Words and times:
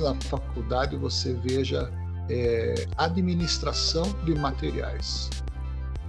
na 0.00 0.14
faculdade 0.22 0.96
você 0.96 1.34
veja 1.34 1.90
é, 2.28 2.86
administração 2.96 4.04
de 4.24 4.34
materiais. 4.34 5.30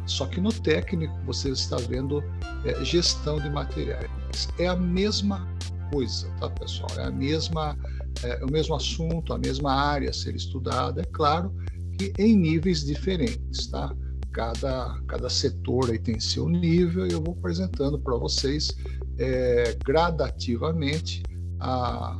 Só 0.05 0.25
que 0.25 0.41
no 0.41 0.51
técnico 0.51 1.13
você 1.25 1.49
está 1.49 1.77
vendo 1.77 2.23
é, 2.65 2.83
gestão 2.83 3.39
de 3.39 3.49
materiais. 3.49 4.09
É 4.57 4.67
a 4.67 4.75
mesma 4.75 5.47
coisa, 5.91 6.27
tá, 6.39 6.49
pessoal? 6.49 6.89
É 6.97 7.03
a 7.03 7.11
mesma, 7.11 7.77
é, 8.23 8.43
o 8.43 8.51
mesmo 8.51 8.75
assunto, 8.75 9.33
a 9.33 9.37
mesma 9.37 9.73
área 9.73 10.09
a 10.09 10.13
ser 10.13 10.35
estudada. 10.35 11.01
É 11.01 11.05
claro 11.05 11.53
que 11.97 12.13
em 12.17 12.35
níveis 12.35 12.83
diferentes, 12.83 13.67
tá? 13.67 13.93
Cada, 14.31 14.97
cada 15.07 15.29
setor 15.29 15.91
aí 15.91 15.99
tem 15.99 16.19
seu 16.19 16.47
nível 16.47 17.05
e 17.05 17.11
eu 17.11 17.21
vou 17.21 17.35
apresentando 17.37 17.99
para 17.99 18.15
vocês 18.15 18.75
é, 19.19 19.77
gradativamente 19.83 21.21
a, 21.59 22.17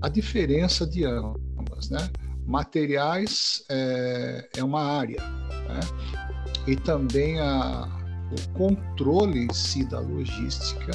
a 0.00 0.08
diferença 0.08 0.86
de 0.86 1.04
ambas, 1.04 1.90
né? 1.90 2.10
Materiais 2.46 3.64
é, 3.70 4.48
é 4.56 4.64
uma 4.64 4.82
área, 4.82 5.20
né? 5.20 5.80
E 6.66 6.76
também 6.76 7.40
a, 7.40 7.88
o 8.30 8.48
controle 8.50 9.46
em 9.46 9.52
si 9.52 9.84
da 9.84 10.00
logística 10.00 10.92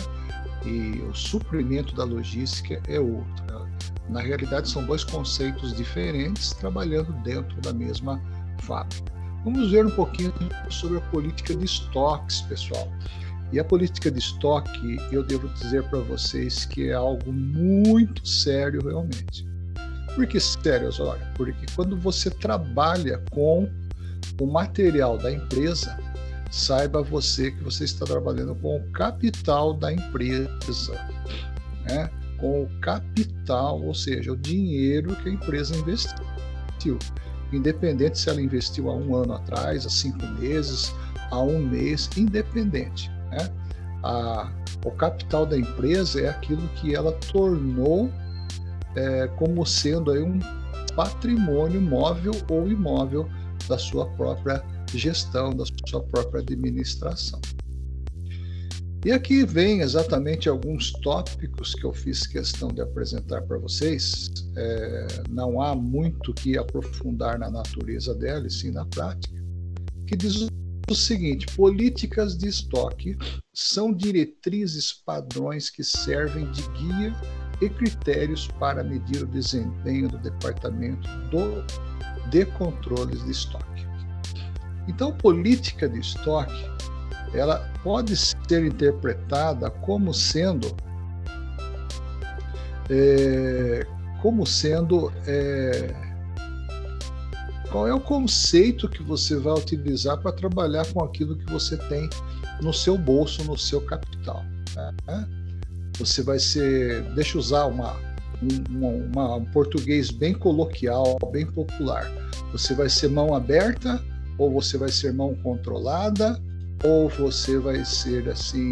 e 0.65 1.01
o 1.01 1.13
suprimento 1.13 1.95
da 1.95 2.03
logística 2.03 2.81
é 2.87 2.99
outra. 2.99 3.69
Na 4.09 4.21
realidade, 4.21 4.69
são 4.69 4.85
dois 4.85 5.03
conceitos 5.03 5.75
diferentes 5.75 6.53
trabalhando 6.53 7.13
dentro 7.23 7.59
da 7.61 7.71
mesma 7.71 8.21
fábrica. 8.61 9.11
Vamos 9.43 9.71
ver 9.71 9.85
um 9.85 9.91
pouquinho 9.91 10.33
sobre 10.69 10.97
a 10.97 11.01
política 11.01 11.55
de 11.55 11.65
estoques, 11.65 12.41
pessoal. 12.41 12.91
E 13.51 13.59
a 13.59 13.63
política 13.63 14.11
de 14.11 14.19
estoque, 14.19 14.97
eu 15.11 15.23
devo 15.23 15.47
dizer 15.49 15.83
para 15.89 15.99
vocês 15.99 16.65
que 16.65 16.89
é 16.89 16.93
algo 16.93 17.31
muito 17.31 18.27
sério 18.27 18.81
realmente. 18.83 19.47
Por 20.15 20.27
que 20.27 20.39
sério, 20.39 20.89
olha? 20.99 21.31
Porque 21.35 21.65
quando 21.75 21.97
você 21.97 22.29
trabalha 22.29 23.23
com 23.31 23.67
o 24.39 24.45
material 24.45 25.17
da 25.17 25.31
empresa, 25.31 25.97
saiba 26.51 27.01
você 27.01 27.51
que 27.51 27.63
você 27.63 27.85
está 27.85 28.05
trabalhando 28.05 28.53
com 28.55 28.77
o 28.77 28.91
capital 28.91 29.73
da 29.73 29.93
empresa, 29.93 30.93
né? 31.85 32.09
com 32.37 32.63
o 32.63 32.79
capital, 32.81 33.81
ou 33.81 33.93
seja, 33.93 34.31
o 34.31 34.37
dinheiro 34.37 35.15
que 35.17 35.29
a 35.29 35.33
empresa 35.33 35.75
investiu. 35.75 36.97
Independente 37.51 38.19
se 38.19 38.29
ela 38.29 38.41
investiu 38.41 38.89
há 38.89 38.95
um 38.95 39.15
ano 39.15 39.33
atrás, 39.33 39.85
há 39.85 39.89
cinco 39.89 40.25
meses, 40.39 40.93
há 41.31 41.39
um 41.41 41.59
mês, 41.59 42.09
independente. 42.15 43.11
Né? 43.31 43.49
A, 44.03 44.51
o 44.85 44.91
capital 44.91 45.45
da 45.45 45.57
empresa 45.57 46.21
é 46.21 46.29
aquilo 46.29 46.67
que 46.69 46.95
ela 46.95 47.11
tornou 47.31 48.09
é, 48.95 49.27
como 49.37 49.65
sendo 49.65 50.11
aí 50.11 50.21
um 50.21 50.39
patrimônio 50.95 51.81
móvel 51.81 52.33
ou 52.49 52.69
imóvel 52.69 53.29
da 53.67 53.77
sua 53.77 54.05
própria 54.11 54.63
gestão, 54.93 55.55
da 55.55 55.63
sua 55.87 56.01
própria 56.03 56.41
administração. 56.41 57.39
E 59.05 59.13
aqui 59.13 59.45
vem 59.45 59.79
exatamente 59.79 60.49
alguns 60.49 60.91
tópicos 60.91 61.73
que 61.73 61.85
eu 61.85 61.93
fiz 61.93 62.27
questão 62.27 62.67
de 62.67 62.81
apresentar 62.81 63.43
para 63.43 63.57
vocês. 63.57 64.29
É, 64.57 65.07
não 65.29 65.61
há 65.61 65.73
muito 65.73 66.33
que 66.33 66.57
aprofundar 66.57 67.39
na 67.39 67.49
natureza 67.49 68.13
dela, 68.13 68.45
e 68.45 68.51
sim 68.51 68.71
na 68.71 68.85
prática, 68.85 69.41
que 70.05 70.17
diz 70.17 70.49
o 70.91 70.95
seguinte: 70.95 71.45
políticas 71.55 72.37
de 72.37 72.47
estoque 72.47 73.17
são 73.53 73.93
diretrizes 73.93 74.93
padrões 74.93 75.69
que 75.69 75.83
servem 75.83 76.49
de 76.51 76.61
guia 76.69 77.15
e 77.61 77.69
critérios 77.69 78.47
para 78.59 78.83
medir 78.83 79.23
o 79.23 79.27
desempenho 79.27 80.07
do 80.07 80.17
departamento 80.17 81.07
do, 81.29 81.63
de 82.29 82.45
controles 82.45 83.23
de 83.23 83.31
estoque. 83.31 83.87
Então, 84.87 85.15
política 85.15 85.87
de 85.87 85.99
estoque, 85.99 86.65
ela 87.33 87.71
pode 87.83 88.15
ser 88.15 88.65
interpretada 88.65 89.69
como 89.69 90.13
sendo 90.13 90.75
é, 92.89 93.85
como 94.19 94.45
sendo 94.45 95.13
é, 95.27 96.08
qual 97.71 97.87
é 97.87 97.93
o 97.93 97.99
conceito 97.99 98.87
que 98.89 99.03
você 99.03 99.35
vai 99.37 99.53
utilizar 99.53 100.17
para 100.17 100.31
trabalhar 100.31 100.85
com 100.93 101.03
aquilo 101.03 101.37
que 101.37 101.51
você 101.51 101.77
tem 101.77 102.09
no 102.61 102.73
seu 102.73 102.97
bolso, 102.97 103.43
no 103.43 103.57
seu 103.57 103.81
capital. 103.81 104.43
Né? 105.07 105.27
Você 105.97 106.21
vai 106.23 106.39
ser, 106.39 107.03
deixa 107.13 107.37
eu 107.37 107.39
usar 107.39 107.65
uma, 107.65 107.95
um, 108.41 109.11
uma, 109.11 109.35
um 109.35 109.45
português 109.45 110.11
bem 110.11 110.33
coloquial, 110.33 111.17
bem 111.31 111.45
popular. 111.45 112.09
Você 112.51 112.73
vai 112.73 112.89
ser 112.89 113.09
mão 113.09 113.33
aberta 113.33 114.03
ou 114.39 114.49
você 114.49 114.77
vai 114.77 114.89
ser 114.89 115.13
mão 115.13 115.35
controlada, 115.43 116.41
ou 116.83 117.09
você 117.09 117.59
vai 117.59 117.83
ser 117.83 118.29
assim 118.29 118.71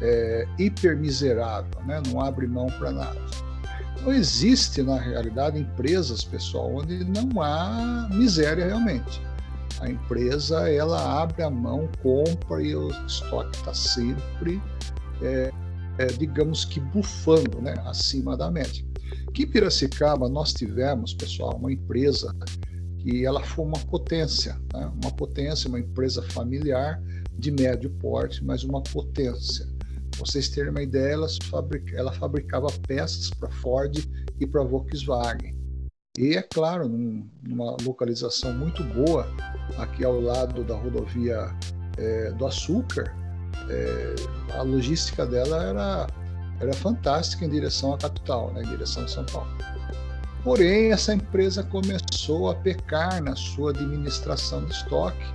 é, 0.00 0.46
hipermiserável, 0.58 1.82
né? 1.86 2.02
não 2.06 2.20
abre 2.20 2.46
mão 2.46 2.66
para 2.66 2.92
nada. 2.92 3.20
Então 4.06 4.14
existe 4.14 4.84
na 4.84 5.00
realidade 5.00 5.58
empresas, 5.58 6.22
pessoal, 6.22 6.76
onde 6.76 7.02
não 7.02 7.42
há 7.42 8.08
miséria 8.12 8.64
realmente. 8.64 9.20
A 9.80 9.90
empresa 9.90 10.70
ela 10.70 11.20
abre 11.20 11.42
a 11.42 11.50
mão, 11.50 11.88
compra 12.00 12.62
e 12.62 12.72
o 12.76 12.88
estoque 13.04 13.56
está 13.56 13.74
sempre, 13.74 14.62
é, 15.20 15.50
é, 15.98 16.06
digamos 16.06 16.64
que 16.64 16.78
bufando, 16.78 17.60
né, 17.60 17.74
acima 17.84 18.36
da 18.36 18.48
média. 18.48 18.84
Aqui 19.26 19.42
em 19.42 19.48
Piracicaba 19.48 20.28
nós 20.28 20.52
tivemos, 20.52 21.12
pessoal, 21.12 21.56
uma 21.56 21.72
empresa 21.72 22.32
e 23.04 23.26
ela 23.26 23.42
foi 23.42 23.64
uma 23.64 23.80
potência, 23.90 24.56
né? 24.72 24.88
uma 25.02 25.10
potência, 25.10 25.66
uma 25.66 25.80
empresa 25.80 26.22
familiar 26.30 27.02
de 27.36 27.50
médio 27.50 27.90
porte, 27.90 28.44
mas 28.44 28.62
uma 28.62 28.80
potência. 28.84 29.66
Vocês 30.18 30.48
terem 30.48 30.70
uma 30.70 30.82
ideia, 30.82 31.14
ela, 31.14 31.26
ela 31.94 32.12
fabricava 32.12 32.68
peças 32.86 33.30
para 33.30 33.50
Ford 33.50 33.96
e 34.40 34.46
para 34.46 34.62
Volkswagen. 34.62 35.56
E 36.18 36.34
é 36.34 36.42
claro, 36.42 36.88
num, 36.88 37.28
numa 37.42 37.76
localização 37.82 38.52
muito 38.54 38.82
boa, 38.84 39.28
aqui 39.76 40.04
ao 40.04 40.20
lado 40.20 40.64
da 40.64 40.74
rodovia 40.74 41.54
é, 41.98 42.32
do 42.32 42.46
Açúcar, 42.46 43.14
é, 43.68 44.14
a 44.54 44.62
logística 44.62 45.26
dela 45.26 45.62
era, 45.62 46.06
era 46.60 46.72
fantástica 46.72 47.44
em 47.44 47.50
direção 47.50 47.92
à 47.92 47.98
capital, 47.98 48.52
né, 48.52 48.62
em 48.62 48.68
direção 48.68 49.04
a 49.04 49.08
São 49.08 49.26
Paulo. 49.26 49.50
Porém, 50.42 50.92
essa 50.92 51.12
empresa 51.12 51.62
começou 51.64 52.48
a 52.48 52.54
pecar 52.54 53.22
na 53.22 53.34
sua 53.34 53.70
administração 53.70 54.64
de 54.64 54.72
estoque, 54.72 55.26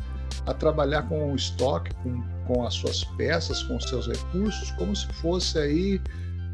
a 0.46 0.54
trabalhar 0.54 1.04
com 1.04 1.32
o 1.32 1.36
estoque, 1.36 1.94
com, 1.96 2.22
com 2.48 2.66
as 2.66 2.74
suas 2.74 3.04
peças, 3.04 3.62
com 3.64 3.78
os 3.78 3.84
seus 3.86 4.08
recursos, 4.08 4.72
como 4.72 4.96
se 4.96 5.08
fosse 5.14 5.58
aí 5.58 6.02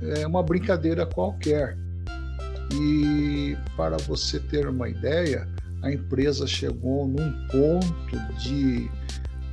é, 0.02 0.28
uma 0.28 0.44
brincadeira 0.44 1.06
qualquer. 1.06 1.78
E 2.74 3.56
para 3.76 3.98
você 3.98 4.40
ter 4.40 4.68
uma 4.68 4.90
ideia, 4.90 5.48
a 5.82 5.92
empresa 5.92 6.46
chegou 6.46 7.08
num 7.08 7.48
ponto 7.48 8.38
de, 8.40 8.90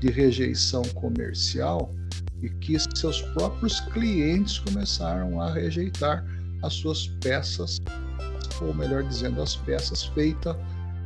de 0.00 0.10
rejeição 0.10 0.82
comercial 0.94 1.94
e 2.42 2.50
que 2.50 2.76
seus 2.96 3.22
próprios 3.22 3.80
clientes 3.80 4.58
começaram 4.58 5.40
a 5.40 5.52
rejeitar 5.52 6.24
as 6.62 6.74
suas 6.74 7.06
peças 7.20 7.80
ou 8.60 8.74
melhor 8.74 9.02
dizendo, 9.02 9.42
as 9.42 9.56
peças 9.56 10.04
feitas 10.04 10.56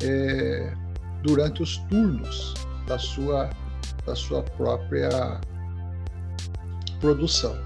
é, 0.02 0.72
durante 1.22 1.62
os 1.62 1.78
turnos 1.88 2.54
da 2.88 2.98
sua, 2.98 3.50
da 4.06 4.16
sua 4.16 4.42
própria 4.42 5.40
produção. 7.00 7.56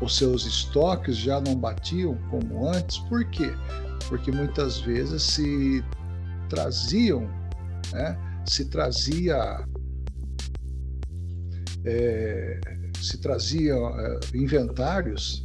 Os 0.00 0.16
seus 0.16 0.44
estoques 0.44 1.16
já 1.16 1.40
não 1.40 1.56
batiam 1.56 2.16
como 2.30 2.68
antes, 2.68 2.98
por 2.98 3.24
quê? 3.30 3.52
Porque 4.08 4.30
muitas 4.30 4.80
vezes 4.80 5.22
se 5.22 5.84
traziam, 6.48 7.28
né, 7.92 8.18
se 8.46 8.66
trazia 8.66 9.64
é, 11.84 12.60
se 13.00 13.18
traziam 13.18 13.98
é, 13.98 14.20
inventários 14.34 15.44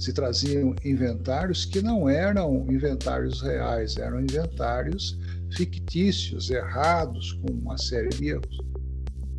se 0.00 0.14
traziam 0.14 0.74
inventários 0.82 1.66
que 1.66 1.82
não 1.82 2.08
eram 2.08 2.66
inventários 2.70 3.42
reais, 3.42 3.98
eram 3.98 4.20
inventários 4.20 5.18
fictícios, 5.52 6.50
errados, 6.50 7.32
com 7.32 7.52
uma 7.52 7.76
série 7.76 8.08
de 8.10 8.28
erros. 8.28 8.58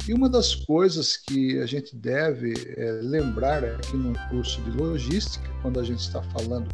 E 0.08 0.14
uma 0.14 0.28
das 0.28 0.56
coisas 0.56 1.16
que 1.16 1.60
a 1.60 1.66
gente 1.66 1.96
deve 1.96 2.54
é, 2.76 2.92
lembrar 3.04 3.64
aqui 3.64 3.96
no 3.96 4.14
curso 4.30 4.60
de 4.64 4.72
logística, 4.72 5.48
quando 5.62 5.80
a 5.80 5.84
gente 5.84 6.00
está 6.00 6.24
falando 6.24 6.68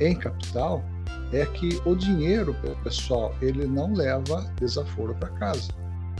em 0.00 0.14
capital, 0.14 0.84
é 1.32 1.44
que 1.44 1.80
o 1.84 1.94
dinheiro, 1.94 2.54
pessoal, 2.84 3.34
ele 3.42 3.66
não 3.66 3.92
leva 3.92 4.42
desaforo 4.60 5.14
para 5.16 5.28
casa. 5.30 5.70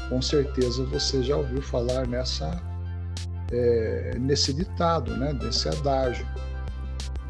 Com 0.09 0.21
certeza 0.21 0.85
você 0.85 1.23
já 1.23 1.37
ouviu 1.37 1.63
falar 1.63 2.07
nessa, 2.09 2.61
é, 3.53 4.19
nesse 4.19 4.53
ditado, 4.53 5.17
né, 5.17 5.33
nesse 5.33 5.69
adágio. 5.69 6.27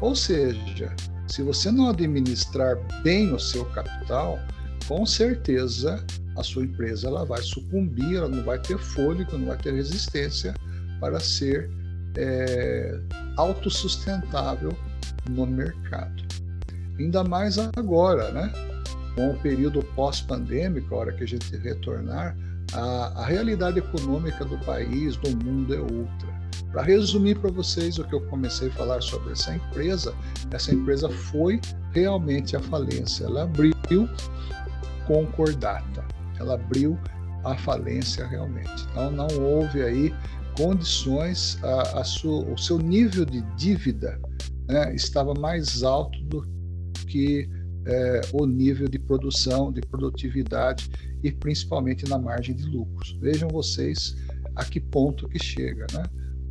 Ou 0.01 0.15
seja, 0.15 0.95
Se 1.29 1.43
você 1.43 1.69
não 1.69 1.89
administrar 1.89 2.75
bem 3.03 3.31
o 3.31 3.39
seu 3.39 3.63
capital, 3.65 4.39
com 4.89 5.05
certeza 5.05 6.03
a 6.35 6.41
sua 6.41 6.63
empresa 6.63 7.07
ela 7.07 7.23
vai 7.23 7.39
sucumbir, 7.43 8.15
ela 8.15 8.27
não 8.27 8.43
vai 8.43 8.57
ter 8.57 8.77
fôlego, 8.79 9.37
não 9.37 9.45
vai 9.45 9.57
ter 9.57 9.71
resistência 9.71 10.51
para 10.99 11.19
ser 11.19 11.69
é, 12.17 12.99
autossustentável 13.37 14.75
no 15.29 15.45
mercado. 15.45 16.23
Ainda 16.97 17.23
mais 17.23 17.59
agora, 17.59 18.31
né? 18.31 18.51
Com 19.15 19.29
o 19.29 19.39
período 19.39 19.83
pós-pandêmico, 19.95 20.95
a 20.95 20.97
hora 20.97 21.13
que 21.13 21.23
a 21.23 21.27
gente 21.27 21.55
retornar, 21.57 22.35
a, 22.73 23.21
a 23.21 23.25
realidade 23.27 23.77
econômica 23.77 24.43
do 24.43 24.57
país, 24.65 25.15
do 25.17 25.29
mundo 25.45 25.75
é 25.75 25.79
outra. 25.79 26.39
Para 26.71 26.81
resumir 26.83 27.37
para 27.37 27.51
vocês 27.51 27.99
o 27.99 28.03
que 28.03 28.15
eu 28.15 28.21
comecei 28.21 28.69
a 28.69 28.71
falar 28.71 29.01
sobre 29.01 29.33
essa 29.33 29.53
empresa, 29.53 30.15
essa 30.51 30.73
empresa 30.73 31.09
foi 31.09 31.61
realmente 31.91 32.55
a 32.55 32.59
falência. 32.59 33.25
Ela 33.25 33.43
abriu 33.43 33.73
concordata, 35.09 36.05
ela 36.39 36.53
abriu 36.53 36.95
a 37.43 37.57
falência 37.57 38.27
realmente. 38.27 38.85
Então 38.91 39.09
não 39.09 39.27
houve 39.41 39.81
aí 39.81 40.13
condições, 40.55 41.57
a, 41.63 42.01
a 42.01 42.03
sua, 42.03 42.45
o 42.45 42.57
seu 42.57 42.77
nível 42.77 43.25
de 43.25 43.41
dívida 43.55 44.21
né, 44.67 44.93
estava 44.93 45.33
mais 45.33 45.81
alto 45.81 46.21
do 46.25 46.47
que 47.07 47.49
é, 47.87 48.21
o 48.33 48.45
nível 48.45 48.87
de 48.87 48.99
produção, 48.99 49.71
de 49.71 49.81
produtividade 49.81 50.87
e 51.23 51.31
principalmente 51.31 52.07
na 52.07 52.19
margem 52.19 52.55
de 52.55 52.65
lucros. 52.65 53.17
Vejam 53.19 53.49
vocês 53.49 54.15
a 54.55 54.63
que 54.63 54.79
ponto 54.79 55.27
que 55.27 55.43
chega, 55.43 55.87
né? 55.91 56.03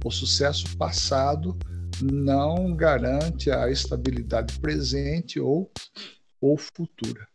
O 0.04 0.10
sucesso 0.10 0.76
passado 0.76 1.56
não 2.02 2.74
garante 2.74 3.52
a 3.52 3.70
estabilidade 3.70 4.58
presente 4.58 5.38
ou, 5.38 5.70
ou 6.40 6.56
futura. 6.56 7.28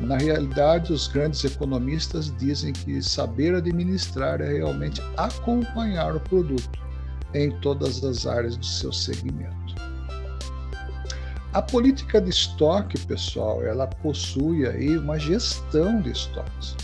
Na 0.00 0.18
realidade, 0.18 0.92
os 0.92 1.08
grandes 1.08 1.44
economistas 1.44 2.32
dizem 2.36 2.72
que 2.72 3.02
saber 3.02 3.54
administrar 3.54 4.40
é 4.40 4.58
realmente 4.58 5.00
acompanhar 5.16 6.14
o 6.14 6.20
produto 6.20 6.78
em 7.34 7.50
todas 7.60 8.04
as 8.04 8.26
áreas 8.26 8.56
do 8.56 8.66
seu 8.66 8.92
segmento. 8.92 9.74
A 11.52 11.62
política 11.62 12.20
de 12.20 12.28
estoque, 12.28 13.00
pessoal, 13.06 13.64
ela 13.64 13.86
possui 13.86 14.66
aí 14.66 14.96
uma 14.98 15.18
gestão 15.18 16.02
de 16.02 16.10
estoques. 16.10 16.76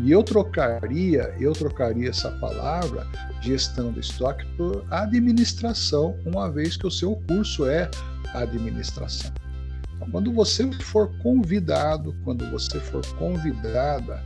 E 0.00 0.10
eu 0.10 0.22
trocaria, 0.22 1.34
eu 1.38 1.52
trocaria 1.52 2.08
essa 2.08 2.30
palavra, 2.32 3.06
gestão 3.42 3.92
de 3.92 4.00
estoque, 4.00 4.46
por 4.56 4.84
administração, 4.90 6.18
uma 6.24 6.50
vez 6.50 6.76
que 6.76 6.86
o 6.86 6.90
seu 6.90 7.16
curso 7.28 7.66
é 7.66 7.90
administração. 8.34 9.32
Quando 10.10 10.32
você 10.32 10.70
for 10.72 11.10
convidado, 11.18 12.14
quando 12.24 12.48
você 12.50 12.78
for 12.78 13.04
convidada 13.16 14.22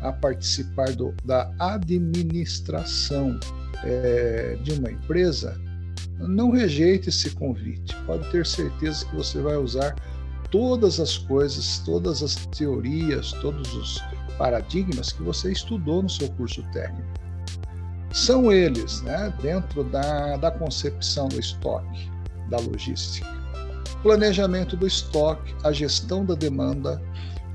a 0.00 0.12
participar 0.12 0.92
do, 0.92 1.14
da 1.24 1.50
administração 1.58 3.38
é, 3.82 4.56
de 4.62 4.72
uma 4.72 4.90
empresa, 4.90 5.60
não 6.18 6.50
rejeite 6.50 7.08
esse 7.08 7.30
convite. 7.30 7.94
Pode 8.06 8.30
ter 8.30 8.46
certeza 8.46 9.04
que 9.06 9.16
você 9.16 9.40
vai 9.40 9.56
usar 9.56 9.94
todas 10.50 11.00
as 11.00 11.18
coisas, 11.18 11.78
todas 11.80 12.22
as 12.22 12.46
teorias, 12.46 13.32
todos 13.40 13.74
os 13.74 14.02
paradigmas 14.38 15.12
que 15.12 15.22
você 15.22 15.50
estudou 15.52 16.02
no 16.02 16.08
seu 16.08 16.30
curso 16.32 16.62
técnico. 16.72 17.08
São 18.12 18.52
eles, 18.52 19.02
né, 19.02 19.32
dentro 19.42 19.82
da, 19.82 20.36
da 20.36 20.50
concepção 20.50 21.28
do 21.28 21.40
estoque, 21.40 22.08
da 22.48 22.58
logística. 22.58 23.43
Planejamento 24.04 24.76
do 24.76 24.86
estoque, 24.86 25.54
a 25.64 25.72
gestão 25.72 26.26
da 26.26 26.34
demanda, 26.34 27.00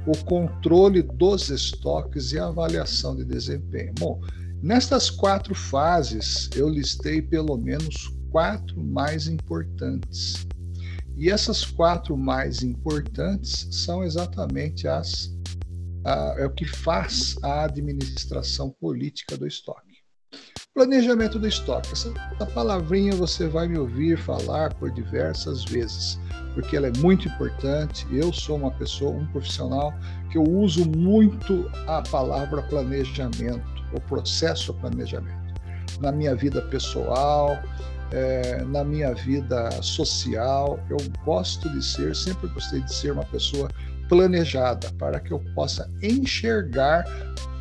o 0.07 0.17
controle 0.25 1.03
dos 1.03 1.51
estoques 1.51 2.31
e 2.31 2.39
a 2.39 2.47
avaliação 2.47 3.15
de 3.15 3.23
desempenho. 3.23 3.93
Bom, 3.99 4.19
nestas 4.59 5.11
quatro 5.11 5.53
fases 5.53 6.49
eu 6.55 6.67
listei 6.67 7.21
pelo 7.21 7.55
menos 7.55 8.11
quatro 8.31 8.83
mais 8.83 9.27
importantes. 9.27 10.47
E 11.15 11.29
essas 11.29 11.63
quatro 11.63 12.17
mais 12.17 12.63
importantes 12.63 13.67
são 13.69 14.03
exatamente 14.03 14.87
as 14.87 15.31
a, 16.03 16.33
é 16.39 16.47
o 16.47 16.49
que 16.49 16.65
faz 16.65 17.35
a 17.43 17.65
administração 17.65 18.71
política 18.71 19.37
do 19.37 19.45
estoque. 19.45 19.99
Planejamento 20.73 21.37
do 21.37 21.47
estoque. 21.47 21.91
Essa, 21.91 22.11
essa 22.33 22.45
palavrinha 22.47 23.13
você 23.13 23.47
vai 23.47 23.67
me 23.67 23.77
ouvir 23.77 24.17
falar 24.17 24.73
por 24.73 24.89
diversas 24.91 25.63
vezes, 25.65 26.17
porque 26.59 26.75
ela 26.75 26.87
é 26.87 26.91
muito 26.97 27.27
importante. 27.27 28.05
Eu 28.11 28.33
sou 28.33 28.57
uma 28.57 28.71
pessoa, 28.71 29.11
um 29.11 29.25
profissional 29.27 29.93
que 30.29 30.37
eu 30.37 30.43
uso 30.43 30.85
muito 30.89 31.71
a 31.87 32.01
palavra 32.01 32.61
planejamento, 32.63 33.63
o 33.93 34.01
processo 34.01 34.73
planejamento 34.73 35.39
na 36.01 36.11
minha 36.11 36.35
vida 36.35 36.61
pessoal, 36.63 37.57
é, 38.11 38.61
na 38.65 38.83
minha 38.83 39.13
vida 39.13 39.71
social. 39.81 40.79
Eu 40.89 40.97
gosto 41.23 41.69
de 41.69 41.83
ser, 41.83 42.13
sempre 42.13 42.49
gostei 42.49 42.81
de 42.81 42.93
ser 42.93 43.13
uma 43.13 43.25
pessoa 43.25 43.69
planejada 44.09 44.89
para 44.97 45.19
que 45.19 45.31
eu 45.31 45.39
possa 45.55 45.89
enxergar 46.03 47.05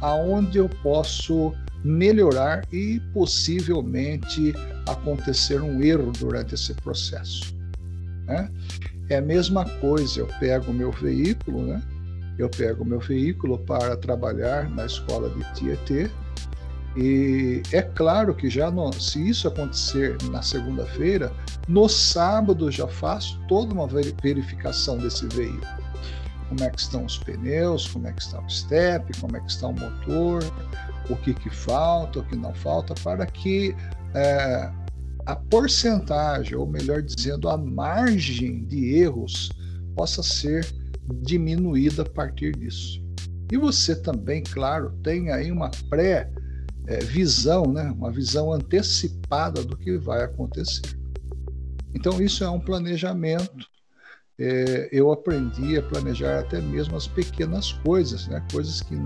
aonde 0.00 0.58
eu 0.58 0.68
posso 0.82 1.54
melhorar 1.84 2.62
e 2.72 3.00
possivelmente 3.14 4.52
acontecer 4.88 5.60
um 5.62 5.80
erro 5.80 6.10
durante 6.18 6.54
esse 6.54 6.74
processo. 6.74 7.57
Né? 8.28 8.50
É 9.08 9.16
a 9.16 9.22
mesma 9.22 9.64
coisa, 9.64 10.20
eu 10.20 10.28
pego 10.38 10.70
o 10.70 10.74
meu 10.74 10.92
veículo, 10.92 11.62
né? 11.62 11.82
eu 12.38 12.48
pego 12.48 12.84
o 12.84 12.86
meu 12.86 13.00
veículo 13.00 13.58
para 13.58 13.96
trabalhar 13.96 14.70
na 14.70 14.86
escola 14.86 15.28
de 15.30 15.54
Tietê, 15.54 16.10
e 16.96 17.62
é 17.72 17.82
claro 17.82 18.34
que 18.34 18.50
já 18.50 18.70
no, 18.70 18.92
se 18.92 19.28
isso 19.28 19.46
acontecer 19.46 20.16
na 20.30 20.42
segunda-feira, 20.42 21.32
no 21.68 21.88
sábado 21.88 22.70
já 22.70 22.88
faço 22.88 23.40
toda 23.46 23.72
uma 23.72 23.86
verificação 23.86 24.98
desse 24.98 25.26
veículo. 25.28 25.78
Como 26.48 26.64
é 26.64 26.70
que 26.70 26.80
estão 26.80 27.04
os 27.04 27.18
pneus, 27.18 27.86
como 27.86 28.08
é 28.08 28.12
que 28.12 28.22
está 28.22 28.40
o 28.40 28.48
step, 28.48 29.20
como 29.20 29.36
é 29.36 29.40
que 29.40 29.50
está 29.50 29.68
o 29.68 29.72
motor, 29.72 30.42
o 31.10 31.16
que, 31.16 31.34
que 31.34 31.50
falta, 31.50 32.20
o 32.20 32.24
que 32.24 32.36
não 32.36 32.54
falta, 32.54 32.94
para 33.04 33.26
que 33.26 33.76
é, 34.14 34.70
a 35.28 35.36
porcentagem, 35.36 36.56
ou 36.56 36.66
melhor 36.66 37.02
dizendo, 37.02 37.50
a 37.50 37.56
margem 37.58 38.64
de 38.64 38.94
erros 38.94 39.50
possa 39.94 40.22
ser 40.22 40.66
diminuída 41.20 42.00
a 42.00 42.08
partir 42.08 42.56
disso. 42.56 42.98
E 43.52 43.58
você 43.58 43.94
também, 43.94 44.42
claro, 44.42 44.90
tem 45.02 45.30
aí 45.30 45.52
uma 45.52 45.70
pré- 45.90 46.30
é, 46.86 46.98
né? 47.68 47.90
uma 47.94 48.10
visão 48.10 48.50
antecipada 48.54 49.62
do 49.62 49.76
que 49.76 49.98
vai 49.98 50.24
acontecer. 50.24 50.98
Então, 51.94 52.22
isso 52.22 52.42
é 52.42 52.48
um 52.48 52.60
planejamento. 52.60 53.66
É, 54.38 54.88
eu 54.90 55.12
aprendi 55.12 55.76
a 55.76 55.82
planejar 55.82 56.38
até 56.38 56.58
mesmo 56.58 56.96
as 56.96 57.06
pequenas 57.06 57.72
coisas, 57.72 58.26
né? 58.28 58.42
coisas 58.50 58.80
que 58.80 58.96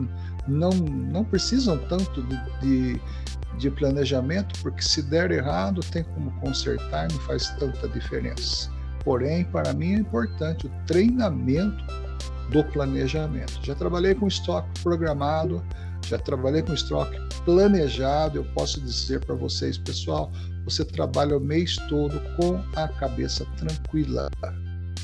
não, 0.46 0.70
não 0.70 1.24
precisam 1.24 1.78
tanto 1.88 2.22
de, 2.22 2.60
de, 2.60 3.00
de 3.58 3.70
planejamento, 3.70 4.58
porque 4.60 4.82
se 4.82 5.02
der 5.02 5.30
errado, 5.30 5.80
tem 5.90 6.04
como 6.04 6.30
consertar, 6.40 7.10
não 7.10 7.18
faz 7.20 7.48
tanta 7.58 7.88
diferença. 7.88 8.70
Porém, 9.04 9.44
para 9.44 9.72
mim 9.72 9.94
é 9.94 9.98
importante 9.98 10.66
o 10.66 10.70
treinamento 10.86 11.84
do 12.50 12.62
planejamento. 12.64 13.60
Já 13.62 13.74
trabalhei 13.74 14.14
com 14.14 14.28
estoque 14.28 14.68
programado, 14.82 15.62
já 16.06 16.18
trabalhei 16.18 16.62
com 16.62 16.72
estoque 16.72 17.18
planejado. 17.44 18.38
Eu 18.38 18.44
posso 18.54 18.80
dizer 18.80 19.24
para 19.24 19.34
vocês, 19.34 19.78
pessoal, 19.78 20.30
você 20.64 20.84
trabalha 20.84 21.36
o 21.36 21.40
mês 21.40 21.76
todo 21.88 22.20
com 22.36 22.62
a 22.76 22.88
cabeça 22.88 23.44
tranquila, 23.56 24.28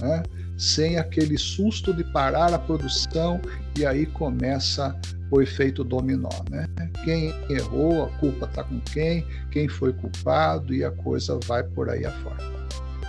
né? 0.00 0.22
sem 0.56 0.98
aquele 0.98 1.38
susto 1.38 1.92
de 1.92 2.04
parar 2.12 2.52
a 2.52 2.58
produção 2.58 3.40
e 3.76 3.86
aí 3.86 4.06
começa 4.06 4.98
o 5.30 5.40
efeito 5.40 5.84
dominó. 5.84 6.30
Né? 6.50 6.66
Quem 7.04 7.34
errou, 7.50 8.04
a 8.04 8.08
culpa 8.18 8.46
está 8.46 8.64
com 8.64 8.80
quem, 8.80 9.26
quem 9.50 9.68
foi 9.68 9.92
culpado 9.92 10.74
e 10.74 10.84
a 10.84 10.90
coisa 10.90 11.38
vai 11.46 11.62
por 11.62 11.90
aí 11.90 12.04
afora. 12.04 12.42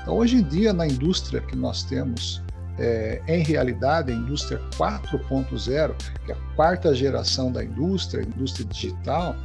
Então, 0.02 0.18
hoje 0.18 0.38
em 0.38 0.44
dia, 0.44 0.74
na 0.74 0.88
indústria 0.88 1.42
que 1.42 1.56
nós 1.56 1.84
temos 1.84 2.42
é, 2.80 3.22
em 3.28 3.44
realidade, 3.44 4.12
a 4.12 4.16
indústria 4.16 4.60
4.0, 4.78 5.96
que 6.26 6.32
é 6.32 6.36
a 6.36 6.56
quarta 6.56 6.96
geração 6.96 7.52
da 7.52 7.64
indústria, 7.64 8.24
indústria 8.24 8.66
digital, 8.66 9.36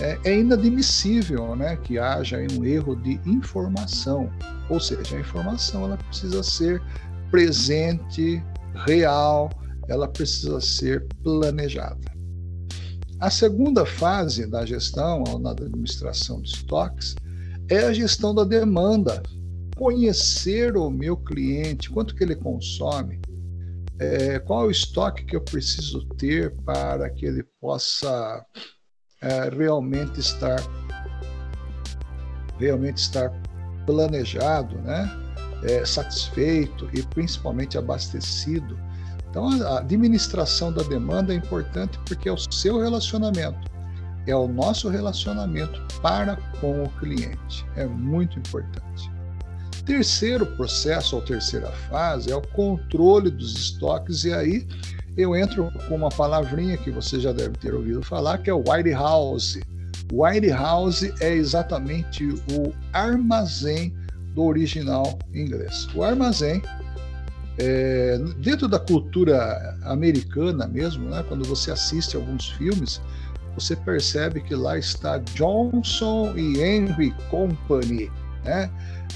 é, 0.00 0.18
é 0.24 0.38
inadmissível 0.38 1.54
né, 1.54 1.76
que 1.76 1.98
haja 1.98 2.38
um 2.52 2.64
erro 2.64 2.96
de 2.96 3.20
informação. 3.24 4.30
Ou 4.68 4.80
seja, 4.80 5.16
a 5.16 5.20
informação 5.20 5.84
ela 5.84 5.96
precisa 5.96 6.42
ser 6.42 6.82
presente, 7.30 8.42
real, 8.86 9.50
ela 9.88 10.08
precisa 10.08 10.60
ser 10.60 11.06
planejada. 11.22 12.09
A 13.20 13.28
segunda 13.28 13.84
fase 13.84 14.46
da 14.46 14.64
gestão, 14.64 15.22
ou 15.28 15.38
na 15.38 15.50
administração 15.50 16.40
de 16.40 16.48
estoques, 16.48 17.14
é 17.68 17.84
a 17.84 17.92
gestão 17.92 18.34
da 18.34 18.44
demanda 18.44 19.22
conhecer 19.76 20.76
o 20.76 20.90
meu 20.90 21.16
cliente, 21.16 21.90
quanto 21.90 22.14
que 22.14 22.24
ele 22.24 22.34
consome, 22.34 23.20
é, 23.98 24.38
qual 24.38 24.66
o 24.66 24.70
estoque 24.70 25.24
que 25.24 25.36
eu 25.36 25.42
preciso 25.42 26.06
ter 26.16 26.54
para 26.64 27.10
que 27.10 27.26
ele 27.26 27.42
possa 27.60 28.44
é, 29.20 29.50
realmente 29.50 30.18
estar 30.18 30.58
realmente 32.58 32.98
estar 32.98 33.30
planejado, 33.86 34.76
né? 34.78 35.10
É, 35.64 35.84
satisfeito 35.84 36.88
e 36.94 37.02
principalmente 37.02 37.76
abastecido. 37.76 38.78
Então, 39.30 39.48
a 39.48 39.78
administração 39.78 40.72
da 40.72 40.82
demanda 40.82 41.32
é 41.32 41.36
importante 41.36 41.98
porque 42.04 42.28
é 42.28 42.32
o 42.32 42.52
seu 42.52 42.80
relacionamento, 42.80 43.70
é 44.26 44.34
o 44.34 44.48
nosso 44.48 44.88
relacionamento 44.88 45.80
para 46.02 46.36
com 46.60 46.82
o 46.82 46.88
cliente. 46.98 47.64
É 47.76 47.86
muito 47.86 48.38
importante. 48.38 49.10
Terceiro 49.86 50.44
processo, 50.56 51.16
ou 51.16 51.22
terceira 51.22 51.68
fase, 51.88 52.30
é 52.30 52.36
o 52.36 52.42
controle 52.42 53.30
dos 53.30 53.56
estoques, 53.56 54.24
e 54.24 54.32
aí 54.32 54.66
eu 55.16 55.34
entro 55.34 55.70
com 55.88 55.96
uma 55.96 56.08
palavrinha 56.08 56.76
que 56.76 56.90
você 56.90 57.18
já 57.18 57.32
deve 57.32 57.56
ter 57.58 57.74
ouvido 57.74 58.02
falar, 58.02 58.38
que 58.38 58.50
é 58.50 58.54
o 58.54 58.62
warehouse. 58.66 59.62
Warehouse 60.12 61.12
é 61.20 61.32
exatamente 61.32 62.24
o 62.52 62.72
armazém 62.92 63.94
do 64.34 64.44
original 64.44 65.18
inglês. 65.34 65.88
O 65.94 66.02
armazém, 66.02 66.62
é, 67.62 68.18
dentro 68.38 68.66
da 68.66 68.78
cultura 68.78 69.76
americana 69.82 70.66
mesmo, 70.66 71.10
né, 71.10 71.22
quando 71.28 71.46
você 71.46 71.70
assiste 71.70 72.16
alguns 72.16 72.48
filmes, 72.48 73.02
você 73.54 73.76
percebe 73.76 74.40
que 74.40 74.54
lá 74.54 74.78
está 74.78 75.18
Johnson 75.34 76.32
e 76.36 76.58
Henry 76.58 77.14
Company. 77.28 78.10
Né? 78.44 78.70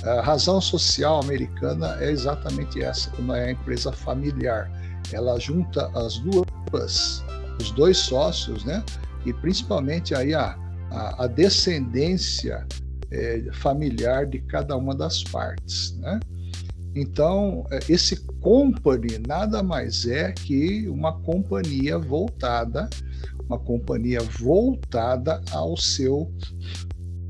A 0.05 0.21
razão 0.21 0.61
social 0.61 1.23
americana 1.23 1.97
é 2.01 2.11
exatamente 2.11 2.83
essa, 2.83 3.11
quando 3.13 3.35
é 3.35 3.47
a 3.47 3.51
empresa 3.53 3.91
familiar. 3.93 4.71
Ela 5.11 5.39
junta 5.41 5.91
as 5.99 6.19
duas, 6.19 7.25
os 7.59 7.71
dois 7.71 7.97
sócios, 7.97 8.65
né? 8.65 8.83
E 9.25 9.33
principalmente 9.33 10.15
aí 10.15 10.35
a, 10.35 10.59
a, 10.91 11.25
a 11.25 11.27
descendência 11.27 12.67
é, 13.11 13.45
familiar 13.53 14.27
de 14.27 14.41
cada 14.41 14.77
uma 14.77 14.95
das 14.95 15.23
partes, 15.23 15.97
né? 15.99 16.21
Então, 16.95 17.67
é, 17.71 17.81
esse 17.89 18.17
company 18.41 19.19
nada 19.27 19.63
mais 19.63 20.07
é 20.07 20.33
que 20.33 20.89
uma 20.89 21.21
companhia 21.21 21.99
voltada, 21.99 22.89
uma 23.47 23.59
companhia 23.59 24.21
voltada 24.21 25.43
ao 25.51 25.77
seu 25.77 26.33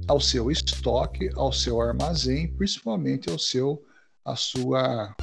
ao 0.06 0.20
seu 0.20 0.50
estoque, 0.50 1.30
ao 1.34 1.50
seu 1.50 1.80
armazém, 1.80 2.48
principalmente 2.48 3.30
ao 3.30 3.38
seu 3.38 3.82
a 4.24 4.36
sua 4.36 5.14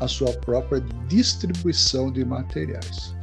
a 0.00 0.08
sua 0.08 0.32
própria 0.32 0.80
distribuição 1.06 2.10
de 2.10 2.24
materiais. 2.24 3.14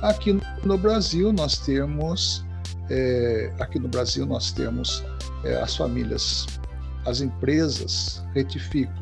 Aqui 0.00 0.40
no 0.64 0.78
Brasil 0.78 1.30
nós 1.30 1.58
temos 1.58 2.42
é, 2.88 3.52
aqui 3.60 3.78
no 3.78 3.88
Brasil 3.88 4.26
nós 4.26 4.50
temos 4.50 5.04
é, 5.44 5.56
as 5.56 5.76
famílias, 5.76 6.46
as 7.06 7.20
empresas, 7.20 8.22
retifico, 8.34 8.92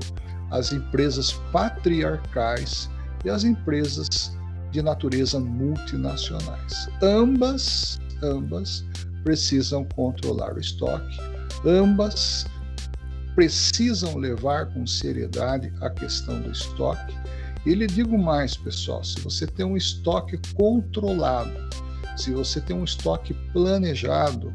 as 0.51 0.73
empresas 0.73 1.33
patriarcais 1.53 2.89
e 3.25 3.31
as 3.31 3.45
empresas 3.45 4.37
de 4.71 4.83
natureza 4.83 5.39
multinacionais. 5.41 6.89
Ambas, 7.03 8.01
ambas 8.23 8.85
precisam 9.25 9.85
controlar 9.95 10.55
o 10.55 10.61
estoque, 10.61 11.19
ambas 11.65 12.47
precisam 13.35 14.17
levar 14.17 14.67
com 14.73 14.87
seriedade 14.87 15.73
a 15.81 15.91
questão 15.91 16.41
do 16.41 16.51
estoque. 16.51 17.15
E 17.65 17.75
lhe 17.75 17.87
digo 17.87 18.19
mais, 18.19 18.57
pessoal: 18.57 19.03
se 19.05 19.21
você 19.21 19.47
tem 19.47 19.65
um 19.65 19.77
estoque 19.77 20.41
controlado, 20.55 21.53
se 22.17 22.33
você 22.33 22.61
tem 22.61 22.77
um 22.77 22.85
estoque 22.85 23.35
planejado, 23.53 24.53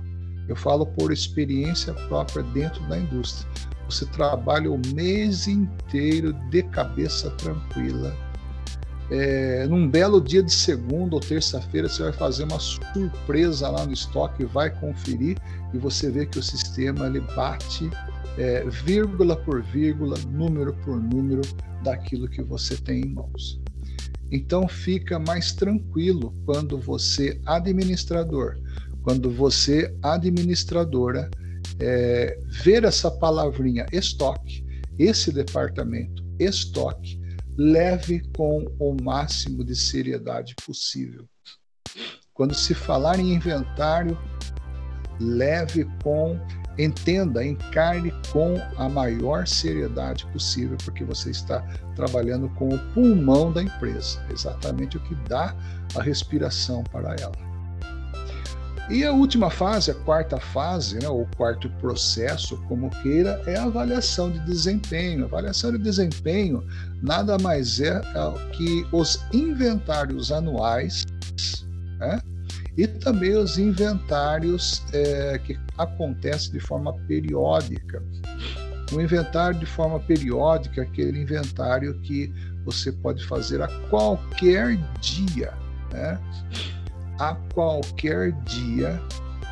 eu 0.48 0.56
falo 0.56 0.86
por 0.86 1.12
experiência 1.12 1.94
própria 2.08 2.44
dentro 2.44 2.84
da 2.88 2.98
indústria. 2.98 3.50
Você 3.90 4.06
trabalha 4.08 4.72
o 4.72 4.80
mês 4.94 5.48
inteiro 5.48 6.34
de 6.50 6.64
cabeça 6.64 7.30
tranquila, 7.32 8.16
é, 9.12 9.68
num 9.68 9.88
belo 9.88 10.22
dia 10.22 10.42
de 10.42 10.52
segunda 10.52 11.16
ou 11.16 11.20
terça-feira, 11.20 11.90
você 11.90 12.04
vai 12.04 12.14
fazer 12.14 12.46
uma 12.46 12.60
surpresa 12.60 13.70
lá 13.70 13.86
no 13.86 13.94
estoque, 13.94 14.46
vai 14.46 14.70
conferir 14.70 15.38
e 15.74 15.78
você 15.78 16.10
vê 16.10 16.26
que 16.26 16.40
o 16.40 16.44
sistema 16.44 17.06
ele 17.06 17.20
bate 17.20 17.90
é, 18.38 18.64
vírgula 18.70 19.36
por 19.36 19.62
vírgula, 19.62 20.18
número 20.30 20.74
por 20.84 21.00
número 21.00 21.42
daquilo 21.84 22.28
que 22.28 22.42
você 22.42 22.78
tem 22.78 23.02
em 23.02 23.10
mãos. 23.10 23.62
Então 24.32 24.68
fica 24.68 25.20
mais 25.20 25.52
tranquilo 25.52 26.34
quando 26.46 26.80
você, 26.80 27.40
administrador, 27.46 28.58
quando 29.04 29.30
você, 29.30 29.94
administradora, 30.02 31.30
é, 31.80 32.40
ver 32.48 32.86
essa 32.86 33.12
palavrinha 33.12 33.86
estoque, 33.92 34.66
esse 34.98 35.32
departamento 35.32 36.24
estoque, 36.40 37.20
leve 37.58 38.22
com 38.36 38.66
o 38.80 38.96
máximo 39.04 39.64
de 39.64 39.76
seriedade 39.76 40.56
possível. 40.66 41.28
Quando 42.34 42.56
se 42.56 42.74
falar 42.74 43.20
em 43.20 43.34
inventário, 43.34 44.18
leve 45.20 45.86
com, 46.02 46.40
entenda, 46.80 47.46
encare 47.46 48.12
com 48.32 48.56
a 48.78 48.90
maior 48.90 49.46
seriedade 49.46 50.26
possível, 50.28 50.78
porque 50.84 51.04
você 51.04 51.30
está 51.30 51.62
trabalhando 51.96 52.50
com 52.56 52.70
o 52.70 52.80
pulmão 52.94 53.52
da 53.52 53.62
empresa, 53.62 54.26
exatamente 54.32 54.98
o 54.98 55.00
que 55.02 55.14
dá 55.28 55.56
a 55.96 56.02
respiração 56.02 56.84
para 56.86 57.16
ela. 57.20 57.53
E 58.90 59.06
a 59.06 59.14
última 59.14 59.50
fase, 59.50 59.92
a 59.92 59.94
quarta 59.94 60.38
fase, 60.40 61.00
né, 61.00 61.08
ou 61.08 61.28
quarto 61.38 61.70
processo, 61.80 62.58
como 62.68 62.90
queira, 63.02 63.42
é 63.48 63.56
a 63.56 63.64
avaliação 63.64 64.30
de 64.30 64.40
desempenho. 64.40 65.24
A 65.24 65.28
avaliação 65.28 65.72
de 65.72 65.78
desempenho 65.78 66.66
nada 67.02 67.38
mais 67.38 67.80
é, 67.80 67.90
é 67.90 68.50
que 68.52 68.86
os 68.92 69.24
inventários 69.34 70.32
anuais 70.32 71.06
né, 71.98 72.20
e 72.78 72.86
também 72.86 73.38
os 73.38 73.58
inventários 73.58 74.84
é, 74.92 75.40
que 75.40 75.58
acontecem 75.78 76.52
de 76.52 76.60
forma 76.60 76.94
periódica. 77.08 78.04
O 78.92 79.00
inventário 79.00 79.60
de 79.60 79.66
forma 79.66 80.00
periódica 80.00 80.82
é 80.82 80.84
aquele 80.84 81.22
inventário 81.22 82.00
que 82.02 82.32
você 82.66 82.92
pode 82.92 83.26
fazer 83.26 83.62
a 83.62 83.68
qualquer 83.90 84.78
dia. 85.00 85.54
Né? 85.92 86.20
A 87.24 87.36
qualquer 87.54 88.34
dia 88.44 89.02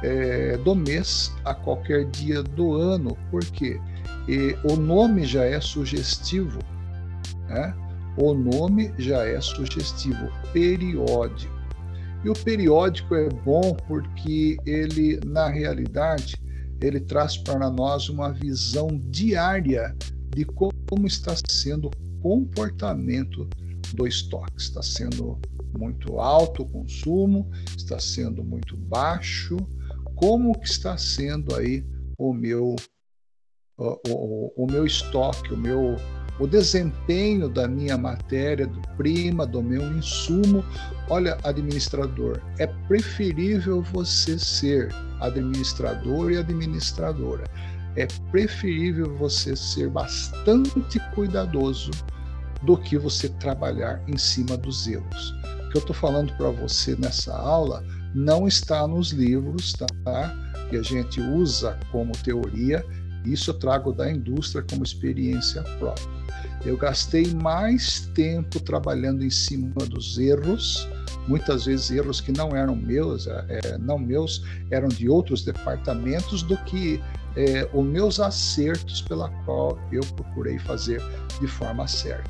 é, 0.04 0.58
do 0.58 0.75
mês, 0.75 1.32
a 1.46 1.54
qualquer 1.54 2.06
dia 2.06 2.44
do 2.44 2.74
ano, 2.74 3.18
porque 3.30 3.80
o 4.70 4.75
nome 4.75 5.25
já 5.25 5.46
é 5.46 5.60
sugestivo, 5.60 6.60
né? 7.48 7.74
O 8.18 8.34
nome 8.34 8.94
já 8.98 9.25
é 9.25 9.40
sugestivo, 9.40 10.30
periódico. 10.51 11.54
E 12.24 12.30
o 12.30 12.34
periódico 12.34 13.16
é 13.16 13.30
bom 13.30 13.74
porque 13.88 14.58
ele, 14.66 15.20
na 15.25 15.48
realidade, 15.48 16.36
ele 16.82 17.00
traz 17.00 17.38
para 17.38 17.70
nós 17.70 18.10
uma 18.10 18.32
visão 18.34 18.90
diária 19.10 19.96
de 20.36 20.46
como 20.46 21.08
está 21.08 21.34
sendo 21.50 21.88
o 21.88 22.22
comportamento 22.22 23.48
do 23.94 24.06
estoque. 24.06 24.54
Está 24.58 24.82
sendo 24.82 25.40
muito 25.78 26.20
alto 26.20 26.63
o 26.63 26.70
consumo, 26.70 27.50
está 27.75 28.00
sendo 28.00 28.44
muito 28.44 28.75
baixo. 28.75 29.58
Como 30.16 30.58
que 30.60 30.68
está 30.68 30.98
sendo 30.98 31.56
aí 31.56 31.86
o 32.18 32.34
meu 32.34 32.75
o, 33.78 34.00
o, 34.08 34.54
o 34.63 34.68
meu 34.68 34.86
estoque, 34.86 35.54
o 35.54 35.58
meu 35.58 35.96
o 36.40 36.48
desempenho 36.48 37.48
da 37.48 37.68
minha 37.68 37.98
matéria 37.98 38.66
do 38.66 38.82
prima, 38.98 39.46
do 39.46 39.62
meu 39.62 39.82
insumo. 39.96 40.63
Olha, 41.08 41.38
administrador, 41.44 42.42
é 42.58 42.66
preferível 42.88 43.82
você 43.82 44.40
ser 44.40 44.90
administrador 45.20 46.32
e 46.32 46.38
administradora. 46.38 47.44
É 47.96 48.08
preferível 48.32 49.16
você 49.18 49.56
ser 49.56 49.90
bastante 49.90 51.00
cuidadoso 51.13 51.92
do 52.63 52.75
que 52.78 52.98
você 52.98 53.30
trabalhar 53.30 54.01
em 54.08 54.18
cima 54.18 54.58
dos 54.58 54.88
erros 54.88 55.41
que 55.72 55.78
eu 55.78 55.82
estou 55.82 55.96
falando 55.96 56.34
para 56.34 56.50
você 56.50 56.96
nessa 56.96 57.36
aula 57.36 57.84
não 58.13 58.48
está 58.48 58.86
nos 58.88 59.12
livros, 59.12 59.74
tá? 59.74 60.36
Que 60.70 60.78
a 60.78 60.84
gente 60.84 61.22
usa 61.22 61.80
como 61.92 62.12
teoria. 62.12 62.86
Isso 63.25 63.51
eu 63.51 63.54
trago 63.54 63.94
da 63.94 64.12
indústria 64.12 64.63
como 64.70 64.84
experiência 64.84 65.62
própria. 65.80 66.22
Eu 66.66 66.78
gastei 66.78 67.34
mais 67.34 68.01
tempo 68.13 68.60
trabalhando 68.60 69.24
em 69.24 69.30
cima 69.30 69.86
dos 69.86 70.18
erros, 70.20 70.88
muitas 71.28 71.66
vezes 71.66 71.92
erros 71.92 72.20
que 72.20 72.32
não 72.32 72.56
eram 72.56 72.75
meus, 72.75 73.28
é, 73.28 73.46
é 73.50 73.78
não 73.78 73.98
meus, 73.98 74.44
eram 74.70 74.88
de 74.88 75.08
outros 75.08 75.44
departamentos, 75.44 76.44
do 76.44 76.58
que 76.58 77.01
é, 77.36 77.70
os 77.74 77.86
meus 77.86 78.20
acertos 78.20 79.01
pela 79.01 79.30
qual 79.46 79.80
eu 79.92 80.01
procurei 80.16 80.60
fazer 80.60 81.01
de 81.40 81.48
forma 81.48 81.88
certa. 81.88 82.30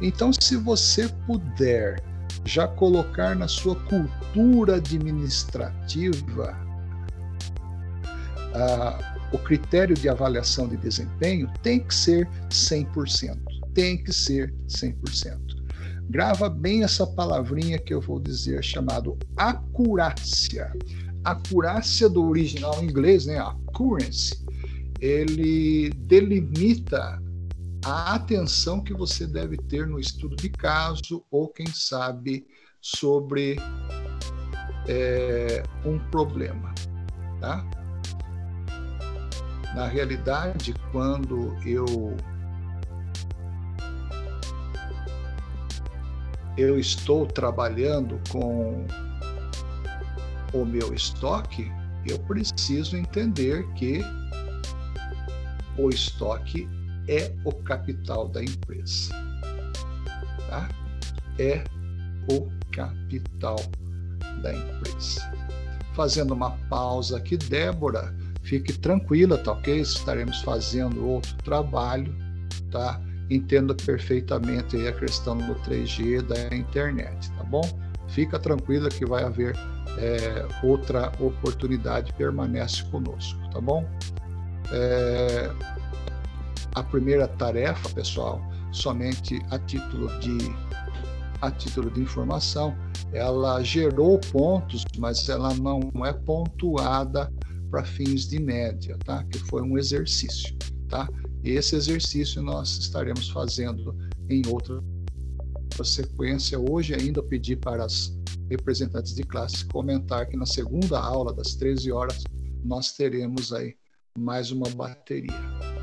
Então, 0.00 0.30
se 0.32 0.56
você 0.56 1.08
puder 1.26 2.02
já 2.44 2.66
colocar 2.66 3.34
na 3.34 3.48
sua 3.48 3.74
cultura 3.74 4.76
administrativa 4.76 6.56
ah, 8.54 9.16
o 9.32 9.38
critério 9.38 9.94
de 9.94 10.08
avaliação 10.08 10.68
de 10.68 10.76
desempenho, 10.76 11.50
tem 11.62 11.80
que 11.80 11.94
ser 11.94 12.28
100%. 12.48 13.38
Tem 13.74 14.02
que 14.02 14.12
ser 14.12 14.54
100%. 14.68 15.38
Grava 16.08 16.48
bem 16.48 16.82
essa 16.82 17.06
palavrinha 17.06 17.78
que 17.78 17.92
eu 17.92 18.00
vou 18.00 18.18
dizer, 18.18 18.64
chamado 18.64 19.18
acurácia. 19.36 20.72
Acurácia 21.22 22.08
do 22.08 22.24
original 22.26 22.82
inglês, 22.82 23.26
né? 23.26 23.38
Accuracy. 23.38 24.42
Ele 25.00 25.90
delimita 25.90 27.22
a 27.88 28.14
atenção 28.14 28.82
que 28.82 28.92
você 28.92 29.26
deve 29.26 29.56
ter 29.56 29.86
no 29.86 29.98
estudo 29.98 30.36
de 30.36 30.50
caso 30.50 31.24
ou, 31.30 31.48
quem 31.48 31.66
sabe, 31.68 32.46
sobre 32.82 33.56
é, 34.86 35.62
um 35.86 35.98
problema. 36.10 36.74
Tá? 37.40 37.64
Na 39.74 39.86
realidade, 39.86 40.74
quando 40.92 41.56
eu 41.66 41.86
eu 46.58 46.78
estou 46.78 47.24
trabalhando 47.24 48.20
com 48.30 48.84
o 50.52 50.64
meu 50.64 50.92
estoque, 50.92 51.70
eu 52.04 52.18
preciso 52.20 52.96
entender 52.96 53.64
que 53.74 54.00
o 55.78 55.88
estoque 55.88 56.68
é 57.08 57.32
o 57.44 57.52
capital 57.52 58.28
da 58.28 58.42
empresa. 58.42 59.12
Tá? 60.48 60.68
É 61.38 61.64
o 62.30 62.48
capital 62.70 63.56
da 64.42 64.54
empresa. 64.54 65.32
Fazendo 65.94 66.34
uma 66.34 66.50
pausa 66.68 67.16
aqui, 67.16 67.36
Débora, 67.36 68.14
fique 68.42 68.72
tranquila, 68.72 69.38
tá 69.38 69.52
ok? 69.52 69.80
Estaremos 69.80 70.40
fazendo 70.42 71.04
outro 71.06 71.34
trabalho, 71.38 72.14
tá? 72.70 73.00
Entenda 73.30 73.74
perfeitamente 73.74 74.76
a 74.86 74.92
questão 74.92 75.36
do 75.36 75.54
3G 75.56 76.22
da 76.22 76.54
internet, 76.54 77.30
tá 77.32 77.44
bom? 77.44 77.62
Fica 78.08 78.38
tranquila 78.38 78.88
que 78.88 79.04
vai 79.04 79.24
haver 79.24 79.54
é, 79.98 80.46
outra 80.62 81.12
oportunidade, 81.20 82.12
permanece 82.14 82.84
conosco, 82.84 83.38
tá 83.50 83.60
bom? 83.60 83.86
É, 84.72 85.50
a 86.78 86.82
primeira 86.84 87.26
tarefa, 87.26 87.88
pessoal, 87.90 88.40
somente 88.72 89.40
a 89.50 89.58
título 89.58 90.08
de 90.20 90.38
a 91.40 91.52
título 91.52 91.88
de 91.90 92.00
informação, 92.00 92.76
ela 93.12 93.62
gerou 93.62 94.18
pontos, 94.32 94.84
mas 94.98 95.28
ela 95.28 95.54
não 95.54 96.04
é 96.04 96.12
pontuada 96.12 97.32
para 97.70 97.84
fins 97.84 98.28
de 98.28 98.40
média, 98.40 98.98
tá? 99.04 99.22
Que 99.24 99.38
foi 99.38 99.62
um 99.62 99.78
exercício, 99.78 100.56
tá? 100.88 101.08
Esse 101.44 101.76
exercício 101.76 102.42
nós 102.42 102.76
estaremos 102.78 103.28
fazendo 103.30 103.96
em 104.28 104.42
outra 104.48 104.82
sequência. 105.84 106.58
Hoje 106.58 106.92
ainda 106.92 107.22
pedi 107.22 107.54
para 107.54 107.84
as 107.84 108.18
representantes 108.50 109.14
de 109.14 109.22
classe 109.22 109.64
comentar 109.66 110.26
que 110.26 110.36
na 110.36 110.46
segunda 110.46 110.98
aula 110.98 111.32
das 111.32 111.54
13 111.54 111.92
horas 111.92 112.24
nós 112.64 112.92
teremos 112.92 113.52
aí 113.52 113.76
mais 114.18 114.50
uma 114.50 114.68
bateria. 114.70 115.77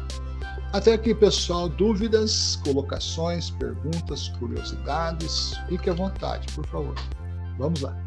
Até 0.75 0.91
aqui, 0.91 1.15
pessoal, 1.15 1.69
dúvidas, 1.69 2.57
colocações, 2.57 3.49
perguntas, 3.49 4.27
curiosidades, 4.37 5.53
fique 5.69 5.89
à 5.89 5.93
vontade, 5.93 6.51
por 6.53 6.65
favor. 6.67 6.93
Vamos 7.57 7.79
lá. 7.79 7.97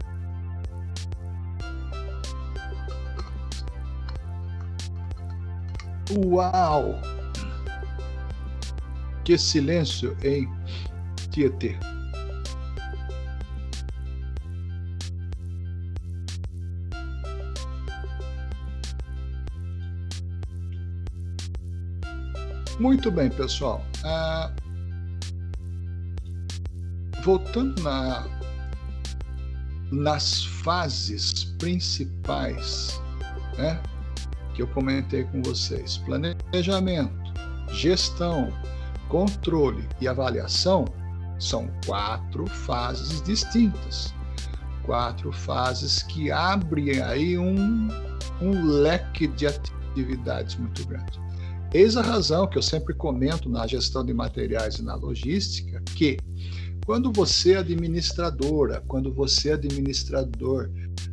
Uau! 6.15 7.01
Que 9.25 9.39
silêncio 9.39 10.15
em 10.23 10.47
Tietê. 11.31 11.75
Muito 22.79 23.11
bem, 23.11 23.29
pessoal. 23.29 23.85
Ah, 24.05 24.53
voltando 27.25 27.83
na, 27.83 28.25
nas 29.91 30.45
fases 30.45 31.45
principais, 31.59 33.01
né, 33.57 33.83
que 34.55 34.63
eu 34.63 34.69
comentei 34.69 35.25
com 35.25 35.43
vocês: 35.43 35.99
planejamento, 35.99 37.13
gestão, 37.73 38.53
controle 39.09 39.89
e 40.01 40.07
avaliação 40.07 40.85
são 41.39 41.69
quatro 41.85 42.47
fases 42.47 43.21
distintas. 43.23 44.15
Quatro 44.85 45.33
fases 45.33 46.03
que 46.05 46.31
abrem 46.31 47.03
aí 47.03 47.37
um, 47.37 47.89
um 48.41 48.65
leque 48.65 49.27
de 49.27 49.47
atividades 49.47 50.55
muito 50.55 50.87
grande. 50.87 51.28
Eis 51.73 51.99
a 51.99 52.03
razão 52.03 52.47
que 52.47 52.57
eu 52.57 52.63
sempre 52.63 52.95
comento 52.95 53.49
na 53.51 53.67
gestão 53.67 54.05
de 54.05 54.15
materiais 54.15 54.77
e 54.77 54.83
na 54.83 54.95
logística 54.95 55.83
que 55.95 56.17
quando 56.87 57.13
você 57.13 57.57
administradora, 57.57 58.83
quando 58.89 59.13
você 59.13 59.53
administrador 59.53 60.71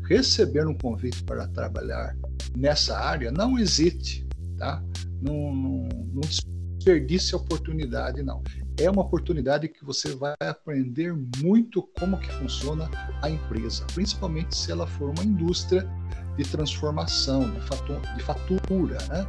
receber 0.08 0.65
um 0.65 0.74
convite 0.74 1.22
para 1.24 1.46
trabalhar 1.50 2.15
nessa 2.56 2.98
área, 2.98 3.34
não 3.34 3.60
hesite, 3.60 4.26
tá? 4.58 4.82
Não, 5.22 5.54
não, 5.54 5.89
não 6.13 6.22
desperdice 6.22 7.36
a 7.36 7.38
oportunidade, 7.38 8.24
não. 8.24 8.41
É 8.80 8.89
uma 8.89 9.02
oportunidade 9.02 9.68
que 9.68 9.84
você 9.84 10.15
vai 10.15 10.36
aprender 10.39 11.13
muito 11.41 11.84
como 12.00 12.18
que 12.18 12.32
funciona 12.32 12.89
a 13.22 13.30
empresa, 13.30 13.86
principalmente 13.94 14.56
se 14.56 14.72
ela 14.72 14.88
for 14.88 15.10
uma 15.10 15.24
indústria 15.26 15.86
de 16.38 16.44
transformação, 16.46 17.52
de 18.15 18.24
fatura, 18.24 18.98
né? 19.10 19.28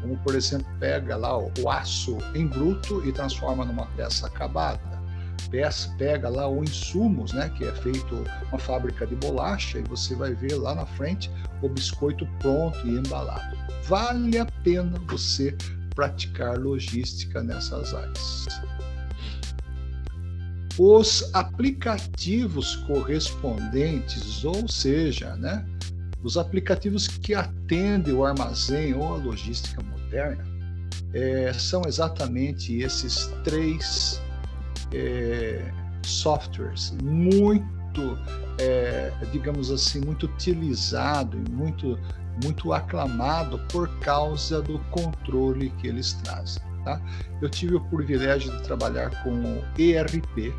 Como 0.00 0.16
por 0.18 0.34
exemplo 0.34 0.66
pega 0.78 1.16
lá 1.16 1.38
o 1.38 1.70
aço 1.70 2.18
em 2.34 2.46
bruto 2.46 3.06
e 3.06 3.12
transforma 3.12 3.64
numa 3.64 3.86
peça 3.88 4.26
acabada. 4.26 4.96
Pega 5.96 6.28
lá 6.28 6.46
o 6.48 6.62
insumos, 6.62 7.32
né, 7.32 7.48
que 7.56 7.64
é 7.64 7.72
feito 7.72 8.24
uma 8.48 8.58
fábrica 8.58 9.06
de 9.06 9.14
bolacha 9.16 9.78
e 9.78 9.82
você 9.84 10.14
vai 10.14 10.34
ver 10.34 10.54
lá 10.56 10.74
na 10.74 10.84
frente 10.84 11.30
o 11.62 11.68
biscoito 11.68 12.26
pronto 12.40 12.78
e 12.86 12.90
embalado. 12.90 13.56
Vale 13.84 14.38
a 14.38 14.44
pena 14.62 15.00
você 15.08 15.56
praticar 15.94 16.58
logística 16.58 17.42
nessas 17.42 17.94
áreas. 17.94 18.46
Os 20.78 21.30
aplicativos 21.32 22.76
correspondentes, 22.86 24.44
ou 24.44 24.68
seja, 24.68 25.36
né, 25.36 25.64
os 26.22 26.36
aplicativos 26.36 27.06
que 27.06 27.34
atendem 27.34 28.14
o 28.14 28.24
armazém 28.24 28.94
ou 28.94 29.14
a 29.14 29.16
logística 29.16 29.82
moderna 29.82 30.44
é, 31.12 31.52
são 31.52 31.82
exatamente 31.86 32.78
esses 32.80 33.32
três 33.44 34.20
é, 34.92 35.72
softwares 36.02 36.94
muito, 37.02 38.18
é, 38.58 39.12
digamos 39.32 39.70
assim, 39.70 40.00
muito 40.00 40.26
utilizado 40.26 41.38
e 41.38 41.50
muito, 41.50 41.98
muito 42.42 42.72
aclamado 42.72 43.58
por 43.70 43.88
causa 44.00 44.62
do 44.62 44.78
controle 44.90 45.70
que 45.80 45.88
eles 45.88 46.12
trazem. 46.24 46.62
Tá? 46.84 47.00
Eu 47.42 47.48
tive 47.48 47.74
o 47.74 47.80
privilégio 47.80 48.56
de 48.56 48.62
trabalhar 48.62 49.10
com 49.24 49.30
o 49.30 49.64
ERP, 49.76 50.54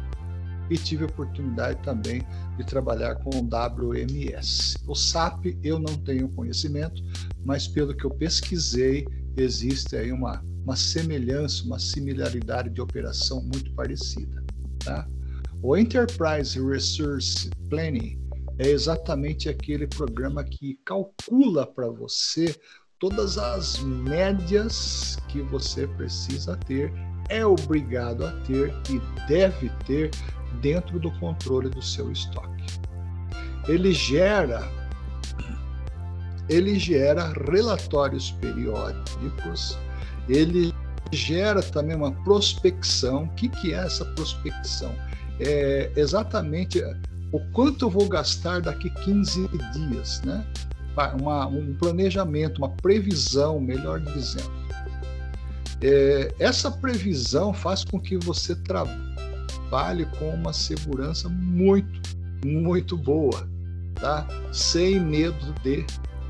e 0.70 0.78
tive 0.78 1.04
a 1.04 1.08
oportunidade 1.08 1.82
também 1.84 2.22
de 2.58 2.66
trabalhar 2.66 3.16
com 3.16 3.30
o 3.30 3.42
WMS. 3.42 4.78
O 4.88 4.96
SAP 4.96 5.58
eu 5.64 5.80
não 5.80 5.96
tenho 5.98 6.30
conhecimento, 6.30 7.02
mas 7.44 7.68
pelo 7.68 7.96
que 7.96 8.06
eu 8.06 8.12
pesquisei, 8.12 9.08
existe 9.36 9.96
aí 9.96 10.12
uma, 10.12 10.44
uma 10.64 10.76
semelhança, 10.76 11.64
uma 11.64 11.80
similaridade 11.80 12.70
de 12.70 12.82
operação 12.82 13.42
muito 13.42 13.74
parecida. 13.74 14.44
Tá? 14.84 15.08
O 15.62 15.76
Enterprise 15.76 16.60
Resource 16.60 17.50
Planning 17.70 18.20
é 18.60 18.70
exatamente 18.70 19.50
aquele 19.50 19.88
programa 19.88 20.44
que 20.44 20.80
calcula 20.84 21.66
para 21.66 21.88
você 21.88 22.56
todas 23.00 23.38
as 23.38 23.80
médias 23.80 25.18
que 25.28 25.42
você 25.42 25.88
precisa 25.88 26.58
ter, 26.58 26.92
é 27.30 27.46
obrigado 27.46 28.26
a 28.26 28.32
ter 28.42 28.74
e 28.90 29.00
deve 29.28 29.70
ter 29.86 30.12
dentro 30.62 31.00
do 31.00 31.12
controle 31.20 31.70
do 31.70 31.82
seu 31.82 32.12
estoque. 32.12 32.66
Ele 33.68 33.94
gera 33.94 34.68
ele 36.50 36.80
gera 36.80 37.34
relatórios 37.50 38.32
periódicos, 38.32 39.78
ele 40.30 40.74
gera 41.12 41.62
também 41.62 41.96
uma 41.96 42.12
prospecção. 42.24 43.26
O 43.26 43.30
que, 43.30 43.50
que 43.50 43.74
é 43.74 43.78
essa 43.78 44.06
prospecção? 44.06 44.94
É 45.40 45.92
exatamente 45.96 46.82
o 47.32 47.40
quanto 47.52 47.86
eu 47.86 47.90
vou 47.90 48.08
gastar 48.08 48.62
daqui 48.62 48.90
15 48.90 49.48
dias, 49.74 50.22
né? 50.24 50.46
Uma, 51.20 51.46
um 51.46 51.76
planejamento, 51.76 52.58
uma 52.58 52.70
previsão, 52.70 53.60
melhor 53.60 54.00
dizendo. 54.00 54.52
É, 55.82 56.34
essa 56.40 56.72
previsão 56.72 57.54
faz 57.54 57.84
com 57.84 58.00
que 58.00 58.18
você 58.18 58.56
trabalhe 58.56 59.07
com 60.18 60.30
uma 60.30 60.54
segurança 60.54 61.28
muito, 61.30 62.02
muito 62.46 62.98
boa, 62.98 63.48
tá? 63.96 64.28
Sem 64.52 65.00
medo 65.00 65.54
de 65.64 65.86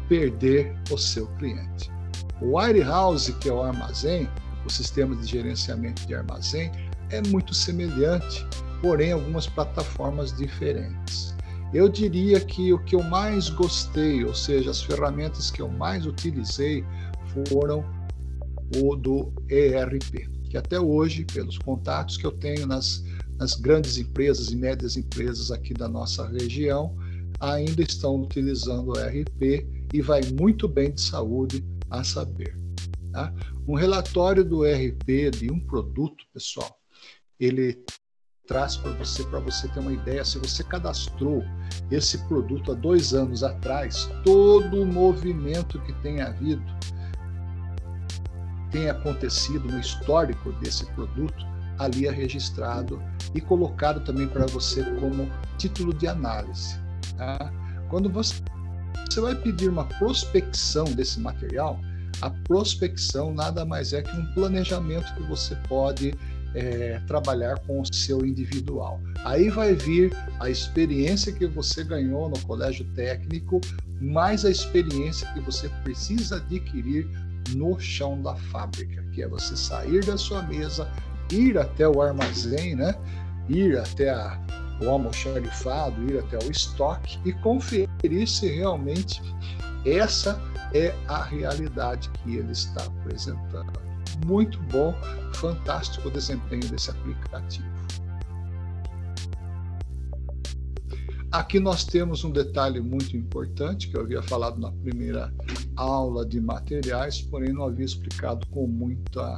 perder 0.07 0.75
o 0.91 0.97
seu 0.97 1.27
cliente. 1.35 1.91
O 2.41 2.51
Warehouse, 2.51 3.33
que 3.33 3.49
é 3.49 3.53
o 3.53 3.61
armazém, 3.61 4.29
o 4.65 4.69
sistema 4.69 5.15
de 5.15 5.25
gerenciamento 5.25 6.05
de 6.05 6.15
armazém, 6.15 6.71
é 7.09 7.21
muito 7.27 7.53
semelhante, 7.53 8.45
porém 8.81 9.11
algumas 9.11 9.47
plataformas 9.47 10.35
diferentes. 10.35 11.35
Eu 11.73 11.89
diria 11.89 12.39
que 12.39 12.71
o 12.71 12.79
que 12.79 12.95
eu 12.95 13.03
mais 13.03 13.49
gostei, 13.49 14.23
ou 14.23 14.33
seja, 14.33 14.71
as 14.71 14.81
ferramentas 14.81 15.51
que 15.51 15.61
eu 15.61 15.67
mais 15.67 16.05
utilizei, 16.05 16.85
foram 17.49 17.83
o 18.77 18.95
do 18.95 19.31
ERP, 19.49 20.29
que 20.49 20.57
até 20.57 20.79
hoje, 20.79 21.25
pelos 21.25 21.57
contatos 21.57 22.17
que 22.17 22.25
eu 22.25 22.31
tenho 22.31 22.65
nas, 22.65 23.03
nas 23.37 23.55
grandes 23.55 23.97
empresas 23.97 24.51
e 24.51 24.55
médias 24.55 24.97
empresas 24.97 25.51
aqui 25.51 25.73
da 25.73 25.87
nossa 25.87 26.27
região, 26.27 26.95
ainda 27.39 27.81
estão 27.81 28.21
utilizando 28.21 28.93
o 28.93 28.99
ERP 28.99 29.67
e 29.93 30.01
vai 30.01 30.21
muito 30.39 30.67
bem 30.67 30.91
de 30.91 31.01
saúde 31.01 31.63
a 31.89 32.03
saber. 32.03 32.57
Tá? 33.11 33.33
Um 33.67 33.75
relatório 33.75 34.43
do 34.43 34.65
ERP 34.65 35.31
de 35.31 35.51
um 35.51 35.59
produto, 35.59 36.25
pessoal, 36.33 36.79
ele 37.39 37.83
traz 38.47 38.77
para 38.77 38.91
você, 38.93 39.23
para 39.25 39.39
você 39.39 39.67
ter 39.67 39.79
uma 39.79 39.91
ideia, 39.91 40.23
se 40.23 40.39
você 40.39 40.63
cadastrou 40.63 41.43
esse 41.91 42.17
produto 42.27 42.71
há 42.71 42.75
dois 42.75 43.13
anos 43.13 43.43
atrás, 43.43 44.09
todo 44.23 44.81
o 44.81 44.85
movimento 44.85 45.79
que 45.81 45.93
tem 46.01 46.21
havido, 46.21 46.63
tem 48.71 48.89
acontecido 48.89 49.67
no 49.67 49.79
histórico 49.79 50.51
desse 50.53 50.85
produto, 50.93 51.45
ali 51.79 52.07
é 52.07 52.11
registrado 52.11 53.01
e 53.33 53.41
colocado 53.41 54.03
também 54.03 54.27
para 54.27 54.45
você 54.45 54.83
como 54.99 55.29
título 55.57 55.93
de 55.93 56.07
análise. 56.07 56.79
Tá? 57.17 57.51
Quando 57.89 58.09
você 58.09 58.35
você 59.09 59.21
vai 59.21 59.35
pedir 59.35 59.69
uma 59.69 59.85
prospecção 59.85 60.83
desse 60.85 61.19
material, 61.19 61.79
a 62.21 62.29
prospecção 62.29 63.33
nada 63.33 63.65
mais 63.65 63.93
é 63.93 64.01
que 64.01 64.15
um 64.15 64.25
planejamento 64.33 65.13
que 65.15 65.23
você 65.23 65.55
pode 65.67 66.13
é, 66.53 66.99
trabalhar 67.07 67.59
com 67.59 67.81
o 67.81 67.93
seu 67.93 68.25
individual. 68.25 68.99
Aí 69.23 69.49
vai 69.49 69.75
vir 69.75 70.11
a 70.39 70.49
experiência 70.49 71.31
que 71.31 71.45
você 71.45 71.83
ganhou 71.83 72.29
no 72.29 72.39
colégio 72.41 72.85
técnico, 72.95 73.61
mais 74.01 74.45
a 74.45 74.49
experiência 74.49 75.31
que 75.33 75.39
você 75.41 75.69
precisa 75.83 76.37
adquirir 76.37 77.07
no 77.55 77.79
chão 77.79 78.21
da 78.21 78.35
fábrica, 78.35 79.03
que 79.13 79.21
é 79.21 79.27
você 79.27 79.55
sair 79.55 80.03
da 80.05 80.17
sua 80.17 80.41
mesa, 80.43 80.91
ir 81.31 81.57
até 81.57 81.87
o 81.87 82.01
armazém, 82.01 82.75
né? 82.75 82.95
ir 83.49 83.77
até 83.77 84.09
a, 84.09 84.39
o 84.81 84.89
almoxarifado, 84.89 86.01
ir 86.11 86.19
até 86.19 86.37
o 86.45 86.51
estoque 86.51 87.19
e 87.25 87.33
conferir 87.33 88.27
se 88.27 88.47
realmente 88.47 89.21
essa 89.85 90.41
é 90.73 90.93
a 91.07 91.23
realidade 91.23 92.09
que 92.09 92.35
ele 92.35 92.51
está 92.51 92.83
apresentando. 92.83 93.71
Muito 94.25 94.59
bom, 94.63 94.93
fantástico 95.33 96.07
o 96.07 96.11
desempenho 96.11 96.67
desse 96.69 96.89
aplicativo. 96.91 97.67
Aqui 101.31 101.59
nós 101.59 101.83
temos 101.83 102.23
um 102.23 102.31
detalhe 102.31 102.79
muito 102.79 103.15
importante 103.15 103.89
que 103.89 103.97
eu 103.97 104.01
havia 104.01 104.23
falado 104.23 104.59
na 104.59 104.71
primeira 104.71 105.33
aula 105.75 106.25
de 106.25 106.39
materiais, 106.39 107.21
porém 107.21 107.53
não 107.53 107.65
havia 107.65 107.85
explicado 107.85 108.47
com 108.47 108.65
muita 108.65 109.35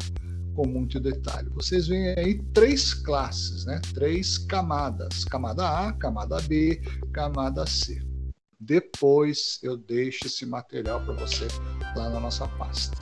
com 0.60 0.68
muito 0.68 1.00
detalhe. 1.00 1.48
Vocês 1.52 1.88
veem 1.88 2.14
aí 2.18 2.44
três 2.54 2.94
classes, 2.94 3.64
né? 3.64 3.80
três 3.94 4.38
camadas: 4.38 5.24
camada 5.24 5.66
A, 5.66 5.94
camada 5.94 6.42
B, 6.42 6.82
camada 7.14 7.66
C. 7.66 8.02
Depois 8.60 9.58
eu 9.64 9.78
deixo 9.78 10.26
esse 10.26 10.46
material 10.46 11.00
para 11.06 11.14
você 11.14 11.48
lá 11.96 12.10
na 12.10 12.20
nossa 12.20 12.46
pasta. 12.46 12.98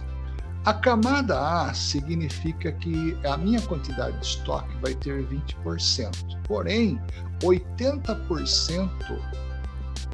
A 0.65 0.74
camada 0.74 1.39
A 1.39 1.74
significa 1.74 2.72
que 2.74 3.17
a 3.26 3.36
minha 3.36 3.62
quantidade 3.62 4.20
de 4.20 4.26
estoque 4.28 4.78
vai 4.80 4.93
ter 4.93 5.28
20%, 5.28 6.43
porém 6.43 7.02
80% 7.41 8.89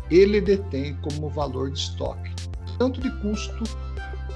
ele 0.10 0.40
detém 0.40 0.96
como 1.02 1.28
valor 1.28 1.72
de 1.72 1.80
estoque, 1.80 2.32
tanto 2.78 3.02
de 3.02 3.12
custo 3.20 3.66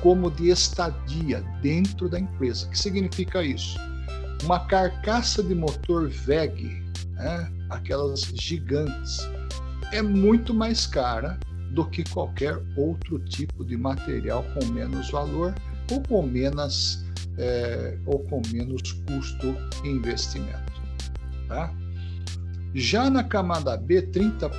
como 0.02 0.30
de 0.30 0.50
estadia 0.50 1.42
dentro 1.62 2.10
da 2.10 2.20
empresa. 2.20 2.66
O 2.66 2.70
que 2.70 2.78
significa 2.78 3.44
isso? 3.44 3.78
Uma 4.44 4.60
carcaça 4.68 5.42
de 5.42 5.56
motor 5.56 6.10
VEG, 6.10 6.84
né, 7.14 7.52
aquelas 7.70 8.22
gigantes, 8.22 9.20
é 9.92 10.02
muito 10.02 10.54
mais 10.54 10.86
cara 10.86 11.40
do 11.72 11.86
que 11.86 12.04
qualquer 12.10 12.62
outro 12.76 13.20
tipo 13.20 13.64
de 13.66 13.78
material 13.78 14.44
com 14.54 14.66
menos 14.68 15.10
valor 15.10 15.54
ou 15.92 16.02
com 16.02 16.22
menos, 16.22 17.04
é, 17.38 17.98
ou 18.06 18.20
com 18.20 18.42
menos 18.52 18.92
custo 19.08 19.56
e 19.84 19.90
investimento. 19.90 20.82
Tá? 21.48 21.74
Já 22.74 23.10
na 23.10 23.24
camada 23.24 23.76
B, 23.78 24.02
30% 24.04 24.50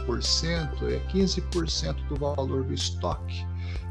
é 0.90 0.98
15% 1.12 2.08
do 2.08 2.16
valor 2.16 2.64
do 2.64 2.72
estoque 2.72 3.46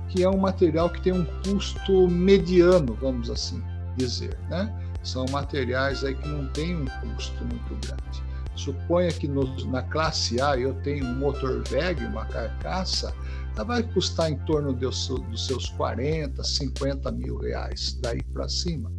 que 0.10 0.24
é 0.24 0.30
um 0.30 0.38
material 0.38 0.90
que 0.90 1.02
tem 1.02 1.14
um 1.14 1.26
custo 1.44 2.08
mediano, 2.08 2.98
vamos 3.02 3.30
assim 3.30 3.62
dizer, 3.96 4.38
né? 4.50 4.74
São 5.04 5.26
materiais 5.32 6.04
aí 6.04 6.16
que 6.16 6.28
não 6.28 6.48
têm 6.50 6.76
um 6.76 6.86
custo 6.86 7.46
muito 7.46 7.88
grande. 7.88 8.28
Suponha 8.56 9.12
que 9.12 9.28
no, 9.28 9.46
na 9.68 9.84
classe 9.84 10.42
A 10.42 10.58
eu 10.58 10.74
tenho 10.82 11.06
um 11.06 11.16
motor 11.16 11.64
VEG, 11.68 12.04
uma 12.06 12.26
carcaça, 12.26 13.14
ela 13.56 13.64
vai 13.64 13.84
custar 13.84 14.32
em 14.32 14.38
torno 14.46 14.74
dos, 14.74 15.08
dos 15.08 15.46
seus 15.46 15.70
40, 15.70 16.44
50 16.44 17.12
mil 17.12 17.38
reais, 17.38 17.98
daí 18.02 18.22
para 18.34 18.50
cima, 18.50 18.92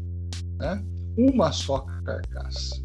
né? 0.59 0.83
Uma 1.17 1.51
só 1.51 1.81
carcaça. 2.05 2.81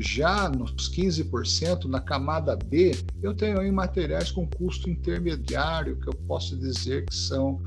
Já 0.00 0.48
nos 0.48 0.90
15%, 0.90 1.84
na 1.84 2.00
camada 2.00 2.56
B, 2.56 2.92
eu 3.22 3.34
tenho 3.34 3.60
aí 3.60 3.70
materiais 3.70 4.30
com 4.30 4.48
custo 4.48 4.88
intermediário, 4.88 6.00
que 6.00 6.08
eu 6.08 6.14
posso 6.26 6.56
dizer 6.56 7.04
que 7.04 7.14
são 7.14 7.62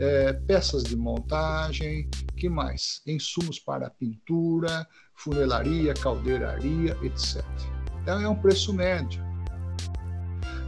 é, 0.00 0.32
peças 0.32 0.82
de 0.82 0.96
montagem, 0.96 2.10
que 2.36 2.48
mais? 2.48 3.00
Insumos 3.06 3.60
para 3.60 3.88
pintura, 3.88 4.84
funelaria, 5.14 5.94
caldeiraria, 5.94 6.98
etc. 7.04 7.44
Então 8.02 8.20
é 8.20 8.28
um 8.28 8.34
preço 8.34 8.72
médio. 8.74 9.22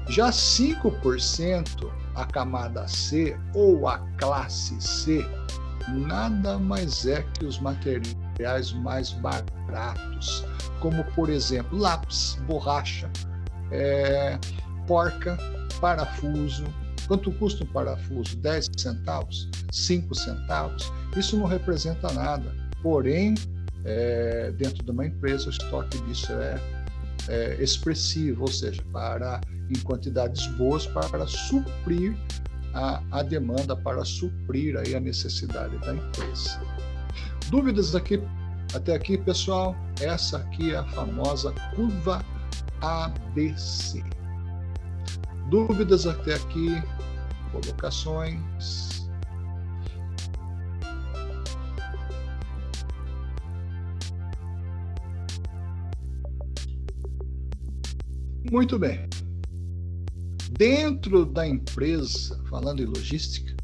Já 0.09 0.31
5%, 0.31 1.91
a 2.15 2.25
camada 2.27 2.87
C 2.87 3.37
ou 3.57 3.89
a 3.89 3.99
classe 4.19 4.81
C, 4.81 5.27
nada 5.89 6.61
mais 6.61 7.07
é 7.07 7.23
que 7.23 7.45
os 7.45 7.59
materiais 7.59 8.26
mais 8.83 9.13
baratos, 9.13 10.45
como 10.81 11.05
por 11.13 11.29
exemplo 11.31 11.79
lápis, 11.79 12.39
borracha, 12.47 13.11
é, 13.71 14.39
porca, 14.87 15.37
parafuso. 15.81 16.65
Quanto 17.07 17.31
custa 17.33 17.65
um 17.65 17.67
parafuso? 17.69 18.37
10 18.39 18.71
centavos? 18.77 19.49
5 19.71 20.15
centavos? 20.15 20.93
Isso 21.17 21.37
não 21.37 21.47
representa 21.47 22.13
nada. 22.13 22.53
Porém, 22.83 23.35
é, 23.85 24.51
dentro 24.53 24.85
de 24.85 24.91
uma 24.91 25.07
empresa, 25.07 25.47
o 25.47 25.51
estoque 25.51 25.99
disso 26.03 26.33
é, 26.33 26.61
é 27.29 27.63
expressivo, 27.63 28.43
ou 28.43 28.51
seja, 28.51 28.83
para 28.93 29.41
em 29.71 29.79
quantidades 29.81 30.47
boas 30.57 30.87
para 30.87 31.27
suprir 31.27 32.17
a, 32.75 33.03
a 33.11 33.23
demanda, 33.23 33.77
para 33.77 34.05
suprir 34.05 34.77
aí 34.77 34.95
a 34.95 35.01
necessidade 35.01 35.77
da 35.79 35.95
empresa. 35.95 36.61
Dúvidas 37.51 37.95
aqui 37.95 38.21
até 38.75 38.95
aqui, 38.95 39.17
pessoal? 39.17 39.77
Essa 40.01 40.39
aqui 40.39 40.73
é 40.73 40.77
a 40.77 40.85
famosa 40.85 41.53
curva 41.75 42.25
ABC. 42.81 44.03
Dúvidas 45.49 46.07
até 46.07 46.35
aqui? 46.35 46.83
Colocações? 47.53 49.09
Muito 58.51 58.79
bem. 58.79 59.09
dentro 60.59 61.27
da 61.27 61.47
empresa, 61.47 62.43
falando 62.49 62.81
em 62.81 62.87
logística, 62.87 63.56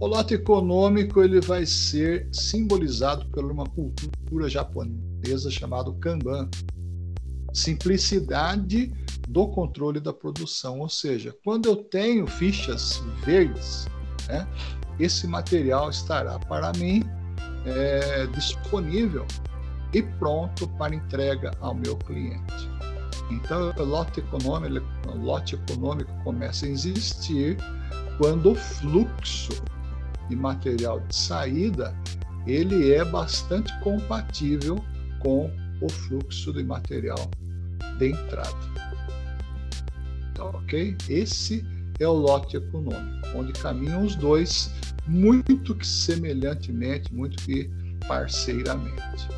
o 0.00 0.06
lote 0.06 0.34
econômico 0.34 1.22
ele 1.22 1.40
vai 1.40 1.66
ser 1.66 2.28
simbolizado 2.32 3.26
por 3.30 3.44
uma 3.44 3.64
cultura 3.64 4.48
japonesa 4.48 5.50
chamada 5.50 5.92
Kanban. 5.94 6.48
Simplicidade 7.52 8.92
do 9.28 9.48
controle 9.48 9.98
da 9.98 10.12
produção, 10.12 10.80
ou 10.80 10.88
seja, 10.88 11.34
quando 11.44 11.68
eu 11.68 11.76
tenho 11.76 12.26
fichas 12.26 13.02
verdes, 13.24 13.86
né, 14.28 14.46
esse 15.00 15.26
material 15.26 15.90
estará 15.90 16.38
para 16.38 16.72
mim 16.78 17.02
é, 17.66 18.26
disponível 18.28 19.26
e 19.92 20.02
pronto 20.02 20.68
para 20.78 20.94
entrega 20.94 21.50
ao 21.60 21.74
meu 21.74 21.96
cliente. 21.96 22.68
Então, 23.30 23.74
o 23.76 23.84
lote 23.84 24.20
econômico, 24.20 24.86
o 25.08 25.18
lote 25.18 25.56
econômico 25.56 26.12
começa 26.22 26.66
a 26.66 26.68
existir 26.68 27.56
quando 28.18 28.52
o 28.52 28.54
fluxo 28.54 29.52
de 30.28 30.36
material 30.36 31.00
de 31.00 31.14
saída 31.14 31.94
ele 32.46 32.92
é 32.92 33.04
bastante 33.04 33.72
compatível 33.80 34.82
com 35.20 35.50
o 35.80 35.88
fluxo 35.88 36.52
de 36.52 36.64
material 36.64 37.30
de 37.98 38.10
entrada. 38.10 38.56
Tá 40.34 40.44
ok? 40.44 40.96
Esse 41.08 41.64
é 42.00 42.08
o 42.08 42.12
lote 42.12 42.56
econômico, 42.56 43.28
onde 43.34 43.52
caminham 43.52 44.04
os 44.04 44.14
dois 44.14 44.72
muito 45.06 45.74
que 45.74 45.86
semelhantemente, 45.86 47.12
muito 47.12 47.36
que 47.42 47.70
parceiramente. 48.06 49.28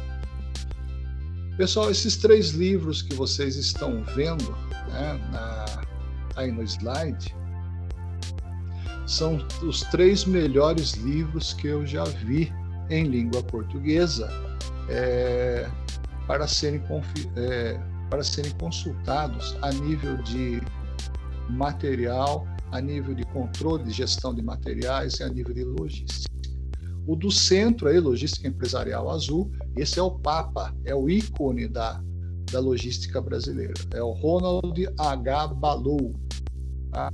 Pessoal, 1.56 1.90
esses 1.90 2.16
três 2.16 2.50
livros 2.50 3.02
que 3.02 3.14
vocês 3.14 3.56
estão 3.56 4.04
vendo 4.14 4.50
né, 4.88 5.20
na, 5.32 5.64
aí 6.36 6.50
no 6.50 6.62
slide 6.62 7.34
são 9.10 9.44
os 9.62 9.80
três 9.82 10.24
melhores 10.24 10.92
livros 10.92 11.52
que 11.52 11.66
eu 11.66 11.84
já 11.84 12.04
vi 12.04 12.52
em 12.88 13.04
língua 13.04 13.42
portuguesa 13.42 14.30
é, 14.88 15.68
para, 16.28 16.46
serem, 16.46 16.80
é, 17.36 17.80
para 18.08 18.22
serem 18.22 18.52
consultados 18.52 19.56
a 19.62 19.72
nível 19.72 20.16
de 20.18 20.62
material, 21.48 22.46
a 22.70 22.80
nível 22.80 23.12
de 23.12 23.24
controle 23.26 23.82
de 23.82 23.90
gestão 23.90 24.32
de 24.32 24.42
materiais 24.42 25.18
e 25.18 25.24
a 25.24 25.28
nível 25.28 25.54
de 25.54 25.64
logística. 25.64 26.30
O 27.04 27.16
do 27.16 27.32
centro 27.32 27.88
aí, 27.88 27.98
Logística 27.98 28.46
Empresarial 28.46 29.10
Azul, 29.10 29.50
esse 29.76 29.98
é 29.98 30.02
o 30.02 30.12
Papa, 30.12 30.72
é 30.84 30.94
o 30.94 31.10
ícone 31.10 31.66
da, 31.66 32.00
da 32.52 32.60
logística 32.60 33.20
brasileira. 33.20 33.74
É 33.92 34.02
o 34.02 34.12
Ronald 34.12 34.86
H. 34.96 35.48
Balou. 35.48 36.14
Tá? 36.92 37.10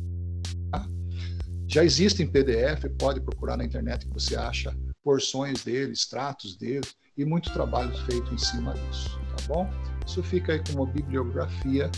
Já 1.68 1.85
existe 1.85 2.22
em 2.22 2.26
PDF, 2.26 2.85
pode 2.98 3.20
procurar 3.20 3.57
na 3.57 3.64
internet 3.64 4.07
que 4.07 4.12
você 4.12 4.37
acha 4.37 4.76
porções 5.02 5.64
dele, 5.64 5.92
extratos 5.92 6.57
dele 6.57 6.87
e 7.16 7.24
muito 7.24 7.52
trabalho 7.52 7.94
feito 8.07 8.33
em 8.33 8.38
cima 8.38 8.74
disso, 8.74 9.18
tá 9.37 9.44
bom? 9.48 9.70
Isso 10.07 10.22
fica 10.22 10.52
aí 10.52 10.62
como 10.70 10.87
bibliografia 10.87 11.90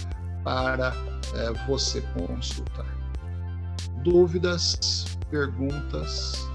para 0.42 0.92
é, 1.35 1.66
você 1.66 2.00
consultar. 2.16 2.87
Dúvidas, 4.02 5.04
perguntas? 5.31 6.48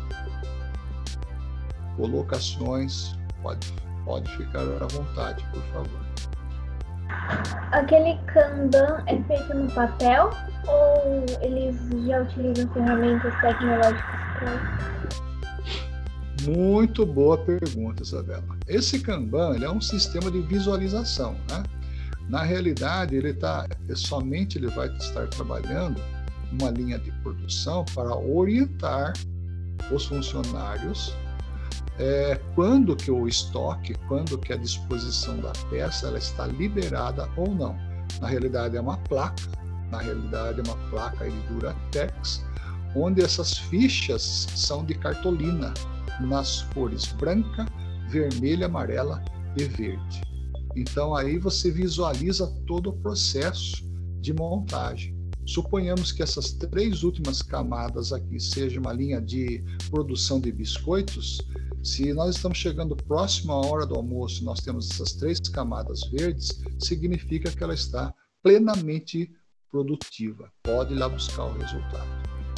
colocações, 1.96 3.16
pode, 3.42 3.72
pode 4.06 4.38
ficar 4.38 4.62
à 4.62 4.88
vontade, 4.88 5.44
por 5.52 5.62
favor. 5.74 6.03
Aquele 7.72 8.18
Kanban 8.28 9.04
é 9.08 9.22
feito 9.24 9.54
no 9.54 9.72
papel 9.72 10.30
ou 10.68 11.26
eles 11.42 11.76
já 12.08 12.22
utilizam 12.22 12.70
ferramentas 12.74 13.34
tecnológicas 13.42 14.04
para 14.40 14.94
muito 16.46 17.06
boa 17.06 17.38
pergunta, 17.38 18.04
Isabela. 18.04 18.44
Esse 18.68 19.00
Kanban 19.00 19.58
é 19.64 19.70
um 19.70 19.80
sistema 19.80 20.30
de 20.30 20.42
visualização. 20.42 21.34
Né? 21.50 21.64
Na 22.28 22.44
realidade, 22.44 23.16
ele 23.16 23.34
tá, 23.34 23.66
somente 23.96 24.58
ele 24.58 24.68
vai 24.68 24.88
estar 24.98 25.28
trabalhando 25.28 26.02
uma 26.52 26.70
linha 26.70 27.00
de 27.00 27.12
produção 27.24 27.86
para 27.96 28.16
orientar 28.16 29.14
os 29.92 30.06
funcionários 30.06 31.16
é, 32.04 32.36
quando 32.54 32.98
que 32.98 33.10
o 33.10 33.30
estoque, 33.30 33.96
quando 34.10 34.38
que 34.38 34.52
a 34.52 34.58
disposição 34.58 35.40
da 35.40 35.54
peça 35.70 36.08
ela 36.08 36.18
está 36.18 36.46
liberada 36.46 37.30
ou 37.38 37.56
não. 37.56 37.78
Na 38.20 38.28
realidade 38.28 38.76
é 38.76 38.82
uma 38.82 38.98
placa, 38.98 39.42
na 39.90 40.00
realidade 40.00 40.60
é 40.60 40.64
uma 40.64 40.90
placa 40.90 41.30
de 41.30 41.40
Duratex, 41.48 42.44
onde 42.94 43.24
essas 43.24 43.58
fichas 43.58 44.22
são 44.54 44.84
de 44.84 44.96
cartolina 44.96 45.74
nas 46.20 46.64
cores 46.74 47.06
branca, 47.14 47.66
vermelha, 48.10 48.66
amarela 48.66 49.24
e 49.58 49.64
verde. 49.64 50.22
Então 50.76 51.16
aí 51.16 51.40
você 51.40 51.72
visualiza 51.72 52.48
todo 52.68 52.90
o 52.90 52.98
processo 52.98 53.78
de 54.20 54.34
montagem. 54.34 55.13
Suponhamos 55.46 56.12
que 56.12 56.24
essas 56.24 56.52
três 56.52 57.04
últimas 57.04 57.42
camadas 57.42 58.14
aqui 58.14 58.40
seja 58.40 58.80
uma 58.80 58.94
linha 58.94 59.22
de 59.22 59.64
produção 59.90 60.40
de 60.40 60.52
biscoitos, 60.52 61.40
se 61.84 62.14
nós 62.14 62.38
estamos 62.38 62.58
chegando 62.58 62.96
próximo 62.96 63.52
à 63.52 63.66
hora 63.66 63.86
do 63.86 63.96
almoço 63.96 64.46
nós 64.46 64.62
temos 64.62 64.90
essas 64.90 65.14
três 65.14 65.40
camadas 65.42 66.00
verdes, 66.10 66.62
significa 66.80 67.52
que 67.52 67.62
ela 67.62 67.74
está 67.74 68.14
plenamente 68.42 69.30
produtiva, 69.70 70.50
pode 70.64 70.94
ir 70.94 70.98
lá 70.98 71.10
buscar 71.10 71.44
o 71.44 71.58
resultado. 71.58 72.08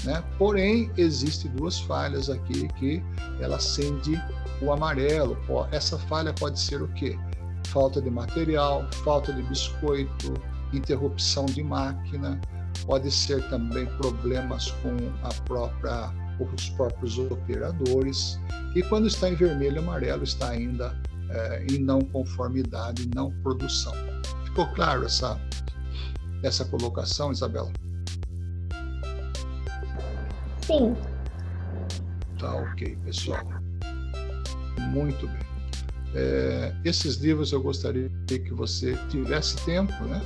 Né? 0.04 0.24
Porém, 0.38 0.92
existem 0.96 1.50
duas 1.52 1.80
falhas 1.80 2.30
aqui 2.30 2.68
que 2.80 3.02
ela 3.40 3.56
acende 3.56 4.14
o 4.62 4.72
amarelo. 4.72 5.36
Essa 5.72 5.98
falha 5.98 6.32
pode 6.32 6.60
ser 6.60 6.82
o 6.84 6.88
quê? 6.90 7.18
Falta 7.68 8.00
de 8.00 8.12
material, 8.12 8.88
falta 9.04 9.34
de 9.34 9.42
biscoito, 9.42 10.34
interrupção 10.72 11.46
de 11.46 11.64
máquina, 11.64 12.40
pode 12.86 13.12
ser 13.12 13.48
também 13.50 13.86
problemas 13.98 14.72
com 14.72 14.96
a 15.24 15.34
própria 15.46 16.12
os 16.40 16.70
próprios 16.72 17.18
operadores, 17.18 18.40
e 18.76 18.82
quando 18.84 19.08
está 19.08 19.30
em 19.30 19.36
vermelho 19.36 19.78
e 19.78 19.80
amarelo, 19.80 20.24
está 20.24 20.50
ainda 20.50 20.94
é, 21.30 21.66
em 21.72 21.80
não 21.80 22.02
conformidade, 22.02 23.10
não 23.16 23.32
produção. 23.42 23.94
Ficou 24.44 24.68
claro 24.74 25.06
essa, 25.06 25.40
essa 26.44 26.66
colocação, 26.66 27.32
Isabela? 27.32 27.72
Sim. 30.62 30.96
Tá 32.40 32.54
ok, 32.54 32.98
pessoal. 33.06 33.46
Muito 34.90 35.28
bem. 35.28 35.46
É, 36.16 36.74
esses 36.84 37.16
livros 37.18 37.52
eu 37.52 37.62
gostaria 37.62 38.10
que 38.28 38.54
você 38.54 38.98
tivesse 39.10 39.56
tempo, 39.66 39.94
né? 40.06 40.22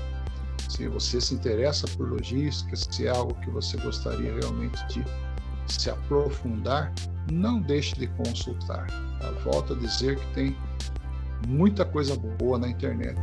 Se 0.79 0.87
você 0.87 1.19
se 1.19 1.35
interessa 1.35 1.85
por 1.97 2.09
logística, 2.09 2.73
se 2.73 3.05
é 3.05 3.09
algo 3.09 3.33
que 3.41 3.49
você 3.49 3.75
gostaria 3.79 4.33
realmente 4.33 4.81
de 4.87 5.03
se 5.67 5.89
aprofundar, 5.89 6.93
não 7.29 7.59
deixe 7.59 7.93
de 7.95 8.07
consultar. 8.07 8.87
Volto 9.43 9.73
a 9.73 9.75
dizer 9.75 10.17
que 10.17 10.33
tem 10.33 10.57
muita 11.45 11.83
coisa 11.83 12.15
boa 12.15 12.57
na 12.57 12.69
internet. 12.69 13.19